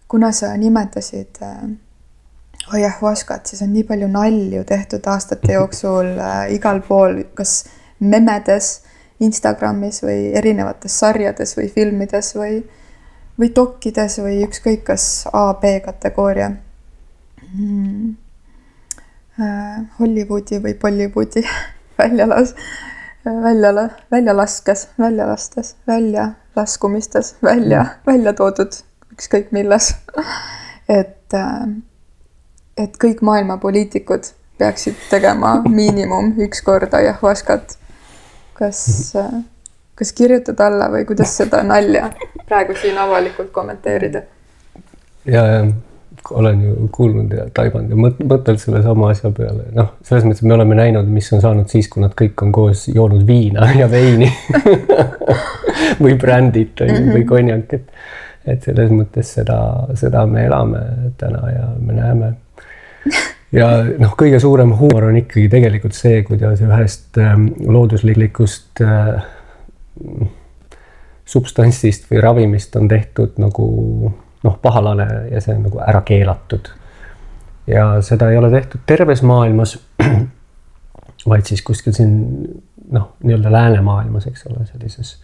[0.08, 1.70] kuna sa nimetasid äh,
[2.72, 7.64] ayahuascat, siis on nii palju nalju tehtud aastate jooksul äh, igal pool, kas
[8.00, 8.82] memedes,
[9.20, 12.58] Instagramis või erinevates sarjades või filmides või,
[13.40, 16.50] või dokkides või ükskõik kas A-B kategooria.
[17.54, 18.16] Mm..
[19.40, 21.44] Äh, Hollywoodi või Bollywoodi
[21.98, 22.54] väljalas
[23.26, 28.06] välja, välja laskes, välja lastes, välja laskumistes, välja, mm.
[28.06, 28.72] välja toodud
[29.12, 29.94] ükskõik milles.
[30.88, 31.66] et, äh,
[32.76, 37.78] et kõik maailma poliitikud peaksid tegema miinimum üks kord ayahuascat.
[38.54, 39.12] kas,
[39.94, 42.10] kas kirjutada alla või kuidas seda nalja
[42.46, 44.22] praegu siin avalikult kommenteerida?
[45.24, 45.60] ja, ja
[46.30, 50.56] olen ju kuulnud ja taibanud ja mõtelnud sellesama asja peale, noh, selles mõttes, et me
[50.56, 54.30] oleme näinud, mis on saanud siis, kui nad kõik on koos joonud viina ja veini
[56.04, 57.28] või brändit on ju, või mhm.
[57.32, 57.92] konjak, et
[58.46, 59.58] et selles mõttes seda,
[59.98, 60.82] seda me elame
[61.18, 62.28] täna ja me näeme.
[63.54, 69.24] ja noh, kõige suurem huumor on ikkagi tegelikult see, kuidas ühest ähm, looduslikust äh,
[71.26, 73.66] substantsist või ravimist on tehtud nagu
[74.46, 76.72] noh, pahalane ja see on nagu ära keelatud.
[77.66, 79.78] ja seda ei ole tehtud terves maailmas,
[81.30, 82.18] vaid siis kuskil siin
[82.90, 85.16] noh, nii-öelda läänemaailmas, eks ole, sellises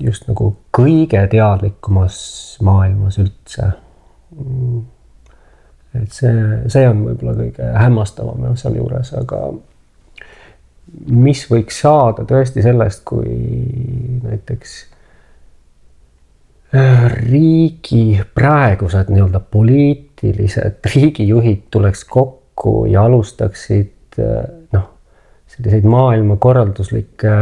[0.00, 2.18] just nagu kõige teadlikumas
[2.62, 3.70] maailmas üldse.
[5.94, 6.32] et see,
[6.68, 9.44] see on võib-olla kõige hämmastavam sealjuures, aga
[11.06, 13.30] mis võiks saada tõesti sellest, kui
[14.24, 14.74] näiteks
[16.74, 24.90] riigi praegused nii-öelda poliitilised riigijuhid tuleks kokku ja alustaksid äh, noh,
[25.46, 27.36] selliseid maailmakorralduslikke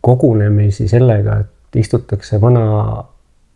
[0.00, 3.04] kogunemisi sellega, et istutakse vana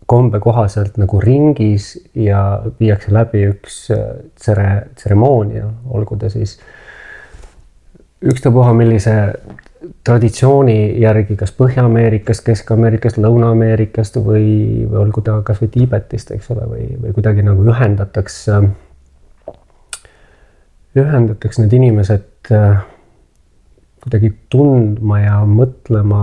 [0.07, 4.05] kombe kohaselt nagu ringis ja viiakse läbi üks äh,
[4.39, 6.59] tsere-, tseremoonia, olgu ta siis
[8.23, 9.17] ükstapuha millise
[10.05, 14.49] traditsiooni järgi, kas Põhja-Ameerikast, Kesk-Ameerikast, Lõuna-Ameerikast või,
[14.89, 18.61] või olgu ta kasvõi Tiibetist, eks ole, või, või kuidagi nagu ühendatakse,
[20.97, 22.85] ühendatakse need inimesed äh,
[24.05, 26.23] kuidagi tundma ja mõtlema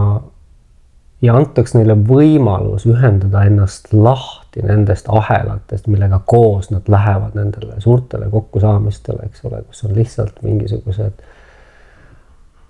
[1.24, 8.28] ja antaks neile võimalus ühendada ennast lahti nendest ahelatest, millega koos nad lähevad nendele suurtele
[8.32, 11.24] kokkusaamistele, eks ole, kus on lihtsalt mingisugused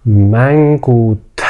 [0.06, 1.44] mängud,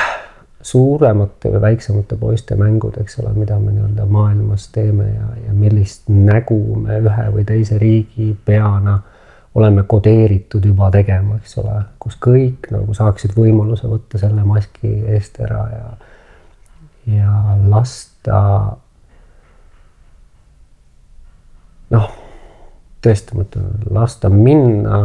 [0.64, 6.08] suuremate või väiksemate poiste mängud, eks ole, mida me nii-öelda maailmas teeme ja, ja millist
[6.08, 9.00] nägu me ühe või teise riigi peana
[9.56, 15.40] oleme kodeeritud juba tegema, eks ole, kus kõik nagu saaksid võimaluse võtta selle maski eest
[15.44, 15.86] ära ja
[17.04, 18.40] ja lasta
[21.92, 22.08] noh,
[23.04, 25.00] tõesti, ma ütlen, lasta minna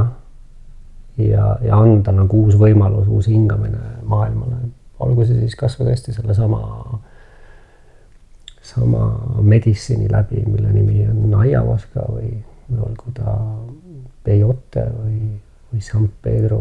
[1.19, 4.57] ja, ja anda nagu uus võimalus, uus hingamine maailmale,
[5.03, 6.61] olgu see siis kasvõi tõesti sellesama
[8.69, 9.05] sama
[9.43, 13.37] meditsiini läbi, mille nimi on ayahuasca või, või olgu ta
[14.25, 15.21] peyote või,
[15.73, 16.61] või San Pedro.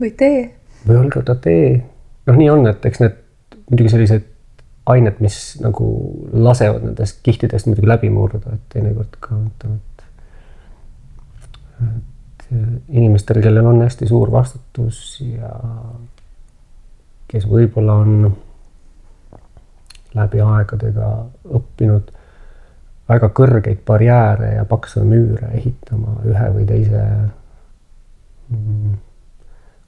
[0.00, 0.50] või tee.
[0.86, 1.82] või olgu ta tee,
[2.26, 3.16] noh, nii on, et eks need
[3.70, 4.28] muidugi sellised
[4.92, 5.86] ained, mis nagu
[6.34, 9.82] lasevad nendest kihtidest muidugi läbi murda, et teinekord ka ütleme, et
[12.88, 15.52] inimestel, kellel on hästi suur vastutus ja
[17.32, 18.32] kes võib-olla on
[20.14, 21.12] läbi aegadega
[21.56, 22.10] õppinud
[23.08, 27.00] väga kõrgeid barjääre ja pakse müüre ehitama ühe või teise
[28.52, 28.98] mm,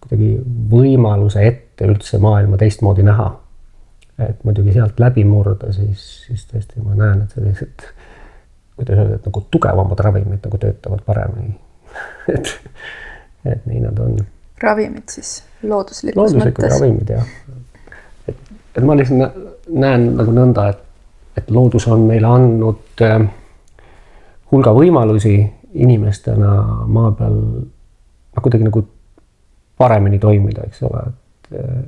[0.05, 0.31] kuidagi
[0.73, 3.29] võimaluse ette üldse maailma teistmoodi näha.
[4.19, 7.87] et muidugi sealt läbi murda, siis, siis tõesti ma näen, et sellised,
[8.77, 11.57] kuidas öelda, et nagu tugevamad ravimid nagu töötavad paremini
[12.35, 12.55] et,
[13.45, 14.17] et nii nad on.
[14.63, 16.79] ravimid siis looduslikus looduslikud mõttes?
[16.79, 17.29] ravimid jah.
[18.29, 20.85] et, et ma lihtsalt näen nagu nõnda, et
[21.37, 23.19] et loodus on meile andnud äh,
[24.53, 25.35] hulga võimalusi
[25.75, 26.51] inimestena
[26.87, 28.85] maa peal noh, kuidagi nagu
[29.79, 31.85] paremini toimida, eks ole, et äh,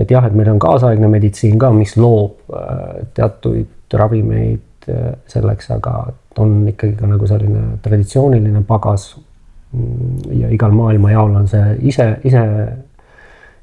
[0.00, 4.62] et jah, et meil on kaasaegne meditsiin ka, mis loob äh, teatuid ravimeid
[5.30, 5.94] selleks, aga
[6.38, 9.12] on ikkagi ka nagu selline traditsiooniline pagas.
[10.34, 12.40] Ja igal maailmajaol on see ise, ise,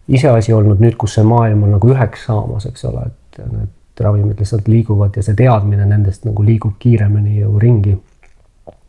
[0.07, 4.39] iseasi olnud nüüd, kus see maailm on nagu üheks saamas, eks ole, et need ravimid
[4.39, 7.97] lihtsalt liiguvad ja see teadmine nendest nagu liigub kiiremini ju ringi.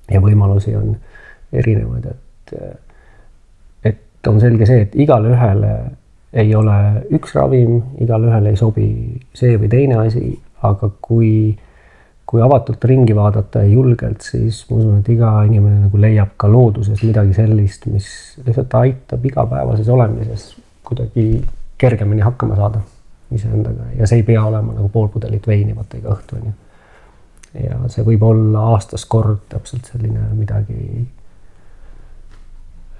[0.08, 0.94] ja võimalusi on
[1.52, 2.52] erinevaid, et,
[3.84, 5.72] et on selge see, et igale ühele
[6.32, 6.76] ei ole
[7.16, 8.88] üks ravim, igale ühele ei sobi
[9.36, 10.32] see või teine asi,
[10.64, 11.56] aga kui,
[12.28, 16.50] kui avatult ringi vaadata ja julgelt, siis ma usun, et iga inimene nagu leiab ka
[16.52, 18.08] looduses midagi sellist, mis
[18.44, 20.50] lihtsalt aitab igapäevases olemises
[20.84, 21.24] kuidagi
[21.80, 22.82] kergemini hakkama saada
[23.32, 26.52] iseendaga ja see ei pea olema nagu pool pudelit veini vaata iga õhtu onju.
[27.64, 31.08] ja see võib olla aastas kord täpselt selline midagi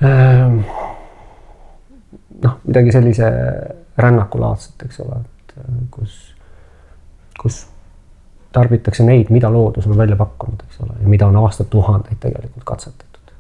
[0.05, 0.61] ähm,.
[2.45, 3.33] noh, midagi sellise
[3.99, 6.21] rännakulaadset, eks ole, et äh, kus,
[7.41, 7.67] kus
[8.59, 13.35] tarbitakse neid, mida loodus on välja pakkunud, eks ole, ja mida on aastatuhandeid tegelikult katsetatud.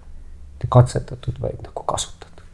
[0.68, 2.44] katsetatud, vaid nagu kasutatud.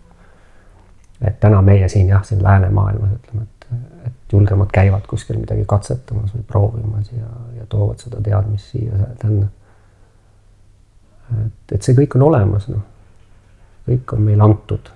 [1.20, 3.66] et täna meie siin jah, siin läänemaailmas ütleme, et,
[4.06, 9.46] et julgemad käivad kuskil midagi katsetamas või proovimas ja, ja toovad seda teadmist siia tänna.
[11.46, 12.84] et, et see kõik on olemas, noh.
[13.88, 14.92] kõik on meile antud.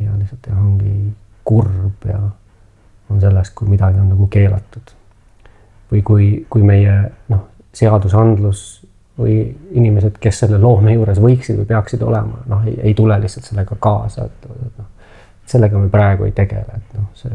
[0.00, 1.14] ja lihtsalt jah, ongi
[1.44, 2.20] kurb ja
[3.10, 4.94] on sellest, kui midagi on nagu keelatud.
[5.94, 6.94] Või kui, kui meie
[7.30, 8.64] noh, seadusandlus
[9.18, 9.36] või
[9.78, 14.26] inimesed, kes selle loome juures võiksid või peaksid olema, noh, ei, tule lihtsalt sellega kaasa,
[14.26, 14.88] et, et noh,
[15.46, 17.34] sellega me praegu ei tegele, et noh, see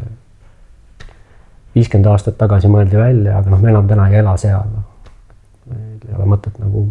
[1.74, 4.84] viiskümmend aastat tagasi mõeldi välja, aga noh, me enam täna ei ela seal no..
[5.70, 6.84] meil ei ole mõtet nagu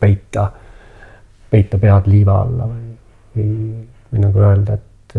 [0.00, 0.46] peita,
[1.50, 2.94] peita pead liiva alla või,
[3.36, 3.50] või,
[4.12, 5.18] või nagu öelda, et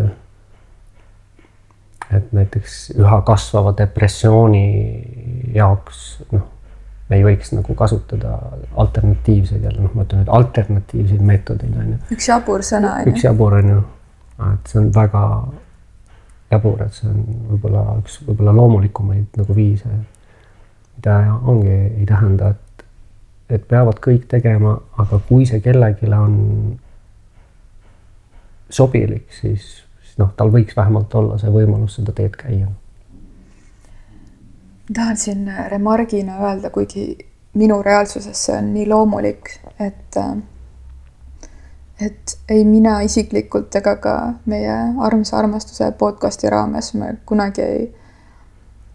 [2.16, 4.64] et näiteks üha kasvava depressiooni
[5.55, 6.47] jaoks noh
[7.10, 8.36] me ei võiks nagu kasutada
[8.78, 11.97] alternatiivseid jälle noh, ma ütlen nüüd alternatiivseid meetodeid on ju.
[12.16, 13.14] üks jabur sõna on ju.
[13.14, 13.80] üks jabur on ju,
[14.51, 15.24] et see on väga
[16.53, 19.89] jabur, et see on võib-olla üks võib-olla loomulikumaid nagu viise,
[20.97, 22.86] mida ongi, ei tähenda, et,
[23.57, 26.39] et peavad kõik tegema, aga kui see kellelegi on
[28.70, 29.86] sobilik, siis, siis
[30.20, 32.67] noh, tal võiks vähemalt olla see võimalus seda teed käia
[34.93, 37.17] tahan siin remargina öelda, kuigi
[37.53, 40.17] minu reaalsuses see on nii loomulik, et
[42.01, 44.15] et ei mina isiklikult ega ka
[44.45, 47.95] meie armsa armastuse podcasti raames me kunagi ei,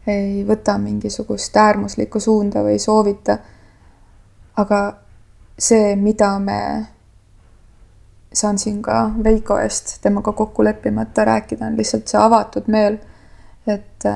[0.06, 3.38] ei võta mingisugust äärmuslikku suunda või soovita.
[4.56, 4.96] aga
[5.58, 6.86] see, mida me,
[8.35, 12.99] saan siin ka Veiko eest temaga kokku leppimata rääkida, on lihtsalt see avatud meel,
[13.66, 14.07] et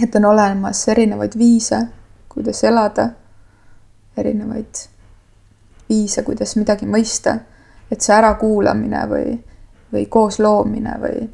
[0.00, 1.80] et on olemas erinevaid viise,
[2.28, 3.08] kuidas elada,
[4.16, 4.84] erinevaid
[5.88, 7.36] viise, kuidas midagi mõista,
[7.90, 9.34] et see ärakuulamine või,
[9.92, 11.26] või koosloomine või,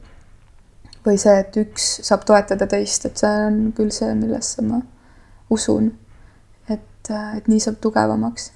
[1.06, 4.80] või see, et üks saab toetada teist, et see on küll see, millesse ma
[5.50, 5.92] usun.
[6.68, 8.50] et, et nii saab tugevamaks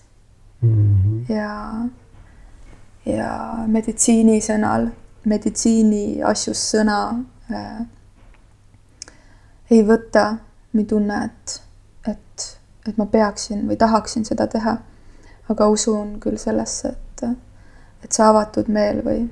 [0.62, 0.70] mm.
[0.70, 1.24] -hmm.
[1.28, 1.53] ja,
[3.07, 3.30] ja
[3.66, 4.90] meditsiinisõnal,
[5.24, 7.01] meditsiini asjus sõna
[7.53, 7.80] äh,
[9.70, 10.24] ei võta,
[10.72, 11.57] ma ei tunne, et,
[12.11, 12.46] et,
[12.88, 14.78] et ma peaksin või tahaksin seda teha.
[15.51, 17.22] aga usun küll sellesse, et,
[18.05, 19.24] et see avatud meel või,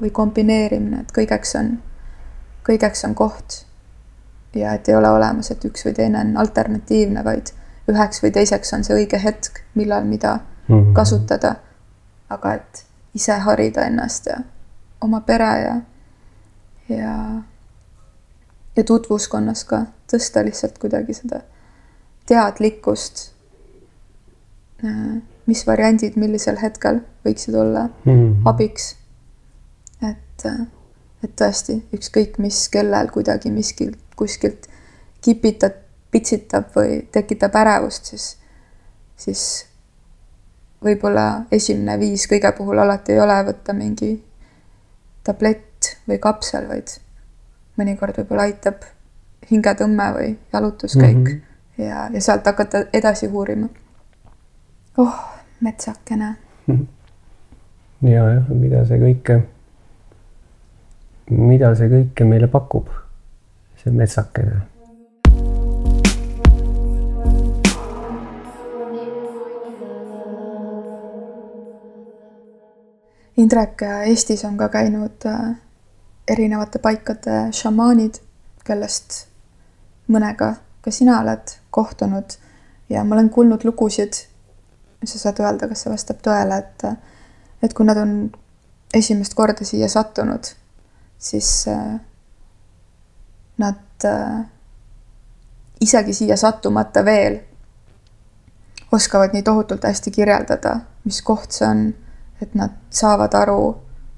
[0.00, 1.72] või kombineerimine, et kõigeks on,
[2.66, 3.64] kõigeks on koht.
[4.54, 7.50] ja et ei ole olemas, et üks või teine on alternatiivne, vaid
[7.90, 10.38] üheks või teiseks on see õige hetk, millal mida
[10.68, 10.94] mm -hmm.
[10.94, 11.54] kasutada.
[12.28, 12.85] aga et
[13.16, 14.40] ise harida ennast ja
[15.00, 15.76] oma pere ja,
[16.88, 17.12] ja
[18.76, 21.40] ja tutvuskonnas ka tõsta lihtsalt kuidagi seda
[22.28, 23.30] teadlikkust.
[24.84, 28.34] Äh, mis variandid millisel hetkel võiksid olla mm -hmm.
[28.44, 28.96] abiks.
[30.02, 30.66] et, äh,
[31.24, 34.68] et tõesti ükskõik mis kellel kuidagi miskilt kuskilt
[35.20, 35.72] kipitab,
[36.10, 38.36] pitsitab või tekitab ärevust, siis,
[39.16, 39.65] siis
[40.84, 44.12] võib-olla esimene viis kõige puhul alati ei ole võtta mingi
[45.24, 46.98] tablett või kapsel, vaid
[47.78, 48.84] mõnikord võib-olla aitab
[49.50, 51.84] hingetõmme või jalutuskäik mm -hmm.
[51.84, 53.68] ja, ja sealt hakata edasi uurima.
[54.96, 55.18] oh,
[55.60, 56.36] metsakene
[58.02, 59.40] ja jah, mida see kõike,
[61.30, 62.88] mida see kõike meile pakub,
[63.82, 64.75] see metsakene
[73.36, 75.56] Indrek, Eestis on ka käinud äh,
[76.28, 78.20] erinevate paikade šamaanid,
[78.64, 79.26] kellest
[80.08, 82.38] mõnega ka sina oled kohtunud.
[82.88, 84.14] Ja ma olen kuulnud lugusid,
[85.04, 86.88] sa saad öelda, kas see vastab tõele, et
[87.64, 88.12] et kui nad on
[88.94, 90.48] esimest korda siia sattunud,
[91.18, 91.96] siis äh,
[93.58, 94.44] nad äh,
[95.80, 97.40] isegi siia sattumata veel
[98.92, 101.86] oskavad nii tohutult hästi kirjeldada, mis koht see on,
[102.42, 103.76] et nad saavad aru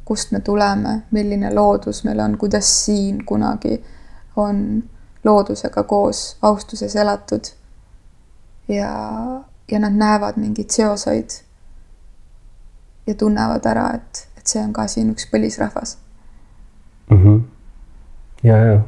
[0.08, 3.82] kust me tuleme, milline loodus meil on, kuidas siin kunagi
[4.36, 4.82] on
[5.24, 7.44] loodusega koos austuses elatud.
[8.68, 8.90] ja,
[9.70, 11.30] ja nad näevad mingeid seoseid.
[13.06, 15.98] ja tunnevad ära, et, et see on ka siin üks põlisrahvas
[17.10, 17.22] mm.
[17.24, 17.40] -hmm.
[18.42, 18.80] ja, ja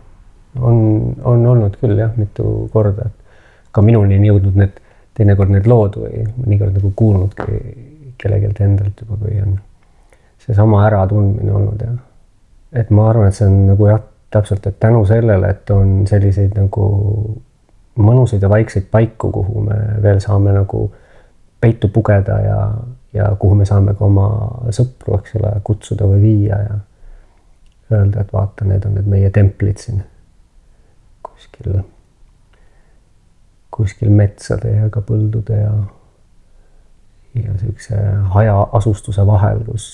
[0.61, 4.81] on, on olnud küll jah, mitu korda, et ka minuni on jõudnud need
[5.15, 7.61] teinekord need lood või mõnikord nagu kuulnudki
[8.21, 9.59] kellelgi endalt juba, kui on
[10.47, 11.99] seesama äratundmine olnud jah.
[12.73, 14.01] et ma arvan, et see on nagu jah,
[14.31, 16.85] täpselt, et tänu sellele, et on selliseid nagu
[18.01, 20.85] mõnusaid ja vaikseid paiku, kuhu me veel saame nagu
[21.61, 22.61] peitu pugeda ja,
[23.13, 24.29] ja kuhu me saame ka oma
[24.73, 26.79] sõpru, eks ole, kutsuda või viia ja
[27.91, 30.03] öelda, et vaata, need on need meie templid siin
[31.27, 31.81] kuskil,
[33.75, 35.73] kuskil metsade ja ka põldude ja
[37.35, 37.97] ja niisuguse
[38.35, 39.87] hajaasustuse vahel, kus,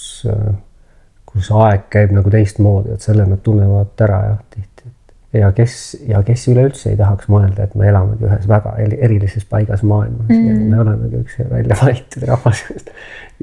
[1.26, 4.92] kus aeg käib nagu teistmoodi, et selle nad tunnevad ära jah, tihti.
[5.36, 9.82] ja kes ja kes üleüldse ei tahaks mõelda, et me elamegi ühes väga erilises paigas
[9.82, 10.46] maailmas mm.
[10.46, 12.62] ja me olemegi üks välja valitud rahvas,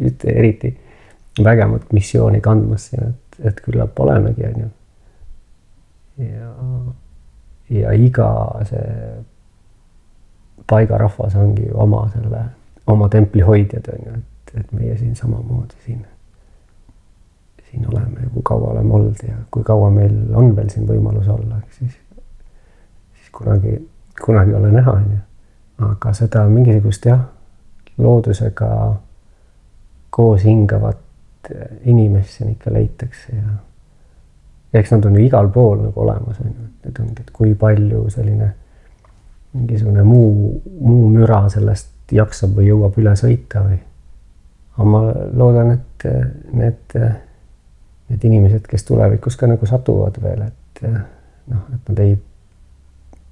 [0.01, 0.73] ühte eriti
[1.43, 4.71] vägevat missiooni kandmas siin, et, et küllap olemegi, on ju.
[6.31, 6.49] ja,
[7.69, 8.33] ja iga
[8.69, 8.89] see
[10.69, 12.43] paigarahvas ongi oma selle
[12.87, 16.05] oma templi hoidjad on ju, et, et meie siin samamoodi siin,
[17.69, 21.29] siin oleme ja kui kaua oleme olnud ja kui kaua meil on veel siin võimalus
[21.31, 21.95] olla, siis,
[23.13, 23.77] siis kunagi,
[24.25, 25.21] kunagi ei ole näha, on ju.
[25.89, 27.23] aga seda mingisugust jah,
[27.97, 28.69] loodusega
[30.09, 30.99] koos hingavat
[31.85, 33.57] inimest siin ikka leitakse ja
[34.73, 37.55] eks nad on ju igal pool nagu olemas, on ju, et need ongi, et kui
[37.55, 38.51] palju selline
[39.53, 43.79] mingisugune muu, muu müra sellest jaksab või jõuab üle sõita või.
[44.77, 45.01] aga ma
[45.37, 46.05] loodan, et
[46.53, 46.95] need,
[48.09, 52.17] need inimesed, kes tulevikus ka nagu satuvad veel, et noh, et nad ei,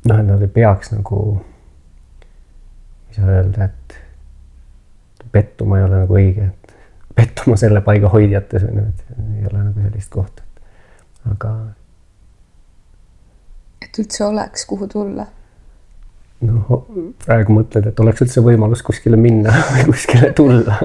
[0.06, 1.22] noh, et nad ei peaks nagu,
[3.10, 3.98] ei saa öelda, et
[5.32, 6.74] pettuma ei ole nagu õige, et
[7.16, 11.54] pettuma selle paiga hoidjates on ju, et ei ole nagu sellist kohta, et aga.
[13.82, 15.28] et üldse oleks, kuhu tulla
[16.48, 16.86] noh,
[17.26, 20.80] praegu mõtled, et oleks üldse võimalus kuskile minna või kuskile tulla.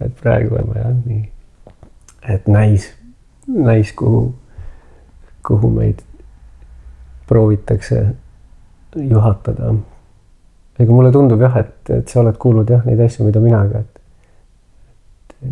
[0.00, 1.22] et praegu oleme jah nii,
[2.34, 2.90] et näis,
[3.48, 4.26] näis, kuhu,
[5.46, 6.04] kuhu meid
[7.28, 8.04] proovitakse
[8.96, 9.74] juhatada.
[10.78, 13.94] ega mulle tundub jah, et, et sa oled kuulnud jah, neid asju, mida minagi, et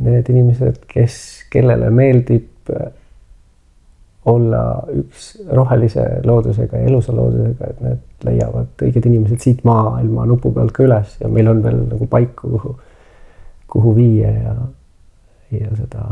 [0.03, 1.17] need inimesed, kes,
[1.53, 2.73] kellele meeldib
[4.25, 10.53] olla üks rohelise loodusega ja elusa loodusega, et need leiavad õiged inimesed siit maailma nupu
[10.55, 12.77] pealt ka üles ja meil on veel nagu paiku, kuhu,
[13.75, 14.55] kuhu viia ja,
[15.59, 16.07] ja seda,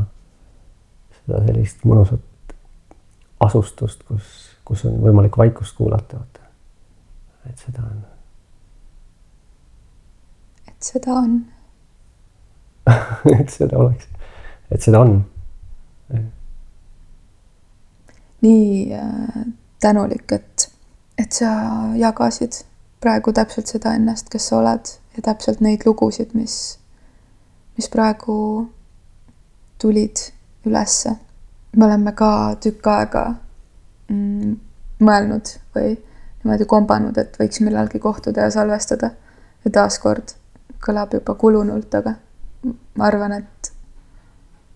[1.20, 2.56] seda sellist mõnusat
[3.46, 4.34] asustust, kus,
[4.66, 6.50] kus on võimalik vaikust kuulata, vaata.
[7.46, 8.04] et seda on.
[10.66, 11.40] et seda on
[13.38, 14.08] et seda oleks,
[14.70, 15.20] et seda on
[18.42, 19.46] nii äh,
[19.80, 20.70] tänulik, et,
[21.18, 21.52] et sa
[21.96, 22.62] jagasid
[23.00, 26.78] praegu täpselt seda ennast, kes sa oled ja täpselt neid lugusid, mis,
[27.76, 28.68] mis praegu
[29.80, 30.30] tulid
[30.66, 31.16] ülesse.
[31.76, 33.24] me oleme ka tükk aega
[34.10, 34.56] mm,
[35.00, 39.10] mõelnud või niimoodi kombanud, et võiks millalgi kohtuda ja salvestada.
[39.64, 40.34] ja taaskord
[40.80, 42.14] kõlab juba kulunult, aga
[42.96, 43.72] ma arvan, et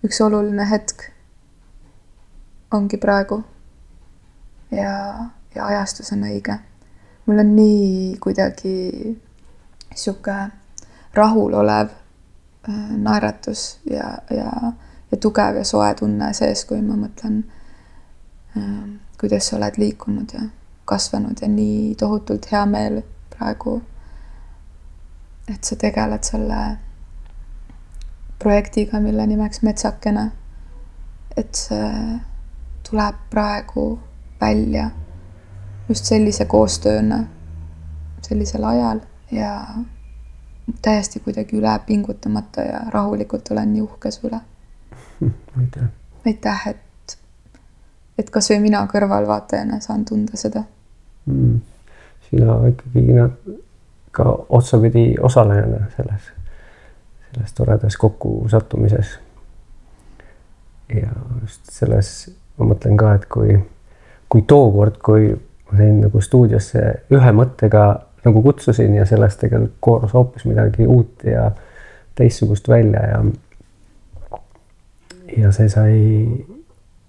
[0.05, 1.11] üks oluline hetk
[2.73, 3.43] ongi praegu
[4.77, 4.95] ja,
[5.55, 6.59] ja ajastus on õige.
[7.27, 9.18] mul on nii kuidagi
[9.95, 10.35] sihuke
[11.14, 11.89] rahulolev
[12.68, 14.72] äh, naeratus ja, ja,
[15.11, 17.43] ja tugev ja soe tunne sees, kui ma mõtlen,
[18.59, 18.85] äh,
[19.20, 20.47] kuidas sa oled liikunud ja
[20.85, 23.78] kasvanud ja nii tohutult hea meel praegu,
[25.49, 26.61] et sa tegeled selle
[28.39, 30.31] projektiga, mille nimeks Metsakene.
[31.36, 32.19] et see
[32.86, 33.99] tuleb praegu
[34.45, 34.91] välja
[35.89, 37.25] just sellise koostööna
[38.29, 39.01] sellisel ajal
[39.33, 39.66] ja
[40.83, 44.41] täiesti kuidagi üle pingutamata ja rahulikult olen nii uhke su üle.
[45.61, 45.89] aitäh.
[46.27, 47.19] aitäh, et,
[48.19, 50.65] et kasvõi mina kõrvalvaatajana saan tunda seda
[51.27, 51.61] mm..
[52.31, 53.05] sina ikkagi
[54.15, 56.31] ka otsapidi osalejana selles,
[57.29, 59.19] selles toredas kokkusattumises.
[60.95, 61.12] ja
[61.43, 62.15] just selles
[62.59, 63.59] ma mõtlen ka, et kui
[64.35, 66.81] kui tookord, kui ma sain nagu stuudiosse
[67.15, 67.85] ühe mõttega
[68.24, 71.52] nagu kutsusin ja sellest tegelikult koorus hoopis midagi uut ja
[72.19, 73.20] teistsugust välja ja
[75.36, 75.94] ja see sai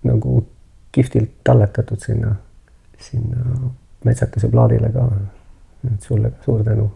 [0.05, 0.45] nagu
[0.93, 2.35] kihvtilt talletatud sinna,
[3.01, 3.57] sinna
[4.05, 5.09] metsakese plaadile ka.
[5.93, 6.91] et sulle ka suur tänu.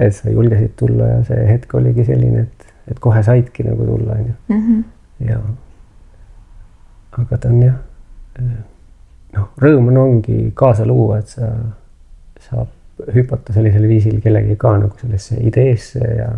[0.00, 4.12] et sa julgesid tulla ja see hetk oligi selline, et, et kohe saidki nagu tulla,
[4.12, 4.32] onju.
[4.48, 4.80] Mhm.
[5.28, 5.40] ja
[7.18, 7.80] aga ta on jah
[9.36, 11.50] noh, rõõm on, ongi kaasa luua, et sa
[12.48, 16.30] saab hüpata sellisel viisil kellegi ka nagu sellesse ideesse ja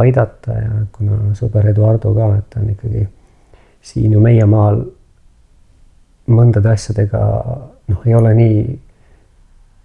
[0.00, 3.06] aidata ja kuna sõber Eduardo ka, et ta on ikkagi
[3.82, 4.84] siin ju meie maal
[6.30, 7.20] mõndade asjadega
[7.90, 8.60] noh, ei ole nii,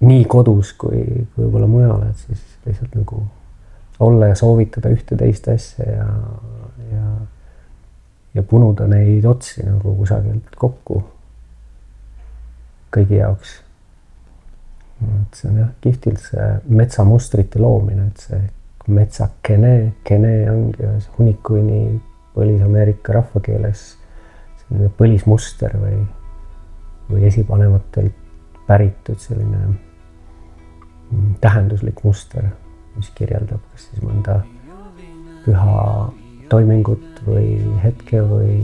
[0.05, 1.01] nii kodus kui,
[1.33, 3.23] kui võib-olla mujal, et siis lihtsalt nagu
[4.05, 6.07] olla ja soovitada ühte teist asja ja,
[6.91, 7.09] ja,
[8.35, 11.01] ja punuda neid otsi nagu kusagilt kokku
[12.95, 13.61] kõigi jaoks.
[15.05, 18.41] et see on jah, kihvtilt see metsamustrite loomine, et see
[18.87, 21.99] metsakene, kene ongi ühes hunnikuini
[22.35, 23.81] Põlis-Ameerika rahvakeeles
[24.65, 25.99] selline põlismuster või,
[27.09, 28.23] või esivanematelt
[28.67, 32.49] päritud selline mm, tähenduslik muster,
[32.95, 34.41] mis kirjeldab kas siis mõnda
[35.45, 36.11] püha
[36.49, 38.59] toimingut või hetke või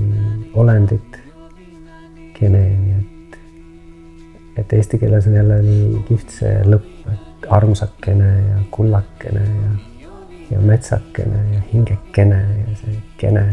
[0.53, 1.19] olendit.
[2.41, 3.09] kene, nii et,
[4.57, 9.71] et eesti keeles on jälle nii kihvt see lõpp, et armsakene ja kullakene ja
[10.51, 13.43] ja metsakene ja hingekene ja see kene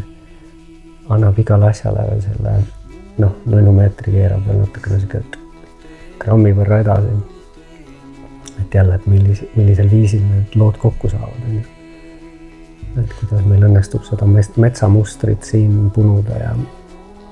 [1.09, 2.55] annab igale asjale veel selle
[3.23, 5.23] noh, nanomeetri keerab veel natukene sihuke
[6.19, 7.17] grammi võrra edasi.
[8.61, 11.63] et jälle, et millise, millisel viisil need lood kokku saavad, onju.
[13.03, 14.27] et kuidas meil õnnestub seda
[14.57, 16.55] metsamustrit siin punuda ja,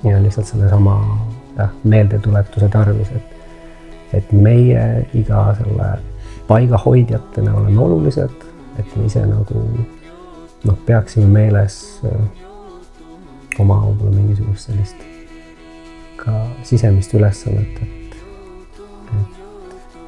[0.06, 0.94] ja lihtsalt sellesama
[1.58, 3.35] jah, meeldetuletuse tarvis, et,
[4.14, 4.82] et meie
[5.14, 5.94] iga selle
[6.46, 8.46] paiga hoidjatena oleme olulised
[8.78, 9.62] et me ise nagu
[10.64, 12.42] noh, peaksime meeles äh,
[13.62, 15.04] oma võib-olla mingisugust sellist
[16.20, 16.32] ka
[16.66, 18.16] sisemist ülesannet, et,
[19.16, 19.40] et,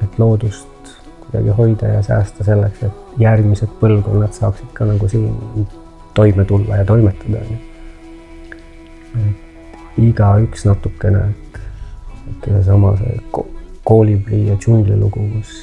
[0.05, 0.93] et loodust
[1.23, 5.67] kuidagi hoida ja säästa selleks, et järgmised põlvkonnad saaksid ka nagu siin
[6.17, 7.59] toime tulla ja toimetada, onju.
[9.21, 11.61] et igaüks natukene, et,
[12.45, 13.15] seesama see
[13.89, 15.57] kooliprii ja džungli lugu, kus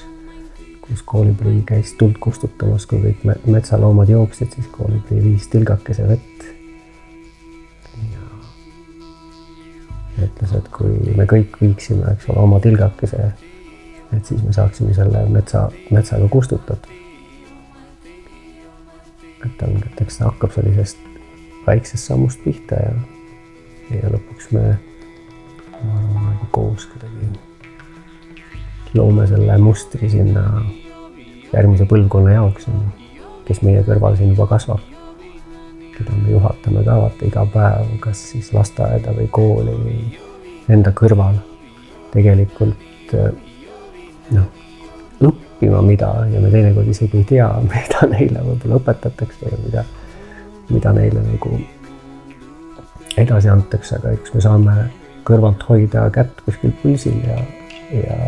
[0.87, 6.45] kus kooliprii käis tuld kustutamas, kui kõik metsaloomad jooksid, siis kooliprii viis tilgakese vett.
[10.17, 13.33] ja ütles, et kui me kõik viiksime, eks ole, oma tilgakese,
[14.17, 16.95] et siis me saaksime selle metsa, metsaga kustutatud.
[19.47, 21.03] et ongi, et eks ta hakkab sellisest
[21.67, 22.95] väiksest sammust pihta ja,
[23.99, 24.65] ja lõpuks me,
[25.83, 27.29] ma arvan, koos kuidagi
[28.97, 30.45] loome selle mustri sinna
[31.53, 32.69] järgmise põlvkonna jaoks,
[33.47, 34.81] kes meie kõrval siin juba kasvab.
[35.97, 40.01] keda me juhatame ka vaata iga päev, kas siis lasteaeda või kooli või
[40.69, 41.39] enda kõrval.
[42.13, 43.15] tegelikult
[44.31, 44.49] noh,
[45.21, 49.85] õppima mida ja me teinekord isegi ei tea, mida neile võib-olla õpetatakse või mida,
[50.69, 51.61] mida neile nagu
[53.17, 54.77] edasi antakse, aga eks me saame
[55.27, 57.39] kõrvalt hoida kätt kuskil pulsil ja,
[57.97, 58.19] ja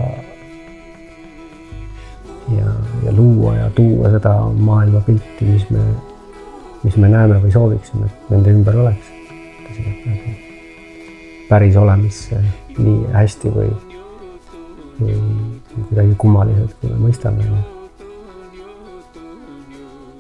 [2.57, 2.73] ja,
[3.05, 5.85] ja luua ja tuua seda maailmapilti, mis me,
[6.83, 9.15] mis me näeme või sooviksime, et nende ümber oleks.
[11.49, 12.41] Päris olemisse
[12.79, 13.73] nii hästi või,
[15.01, 15.19] või
[15.89, 17.45] kuidagi kummaliselt, kui me mõistame.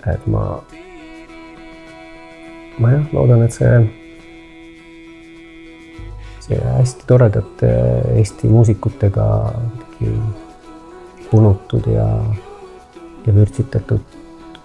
[0.08, 0.42] et ma,
[2.80, 3.72] ma jah, loodan, et see,
[6.46, 7.72] see hästi toredate
[8.16, 9.26] Eesti muusikutega
[9.98, 10.47] kuidagi
[11.30, 12.06] punutud ja,
[13.26, 14.18] ja vürtsitatud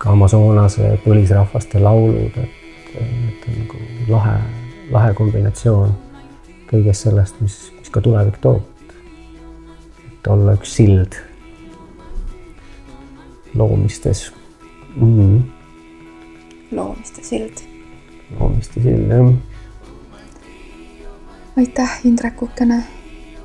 [0.03, 2.49] ka Amazonase põlisrahvaste laulud, et,
[2.99, 4.35] et on nagu lahe,
[4.91, 5.93] lahe kombinatsioon
[6.67, 8.63] kõigest sellest, mis, mis ka tulevik toob.
[10.07, 11.15] et olla üks sild
[13.55, 14.31] loomistes
[14.95, 15.17] mm.
[15.17, 15.41] -hmm.
[16.71, 17.63] loomiste sild.
[18.39, 19.33] loomiste sild, jah.
[21.57, 22.83] aitäh, Indrek Kukene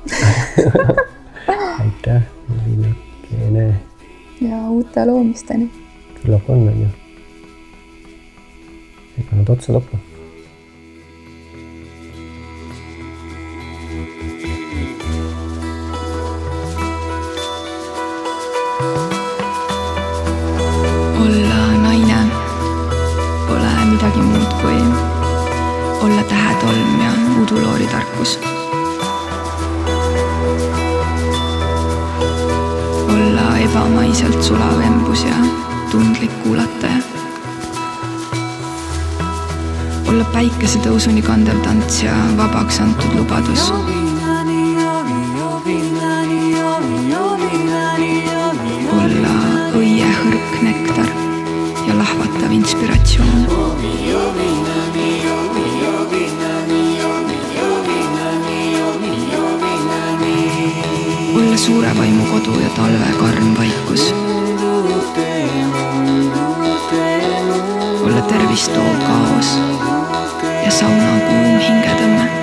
[1.83, 2.23] aitäh,
[2.65, 3.79] Liina Keene.
[4.41, 5.69] ja uute loomisteni.
[6.21, 6.87] küllap on, on ju.
[9.19, 9.99] ega nad otsa lõppe
[21.21, 22.21] olla naine
[23.47, 24.79] pole midagi muud kui
[26.07, 28.39] olla tähetolm ja uduloori tarkus
[34.09, 35.35] ebamaiselt sulav embus ja
[35.91, 36.97] tundlik kuulataja.
[40.09, 43.69] olla päikesetõusuni kandev tants ja vabaks antud lubadus.
[48.97, 49.35] olla
[49.77, 51.13] õie hõrk nektar
[51.85, 54.38] ja lahvatav inspiratsioon.
[61.89, 64.13] Olla suure vaimu kodu ja talve karm vaikus.
[68.03, 69.57] olla tervist toov kaos
[70.65, 72.38] ja sauna kuum hingetõmme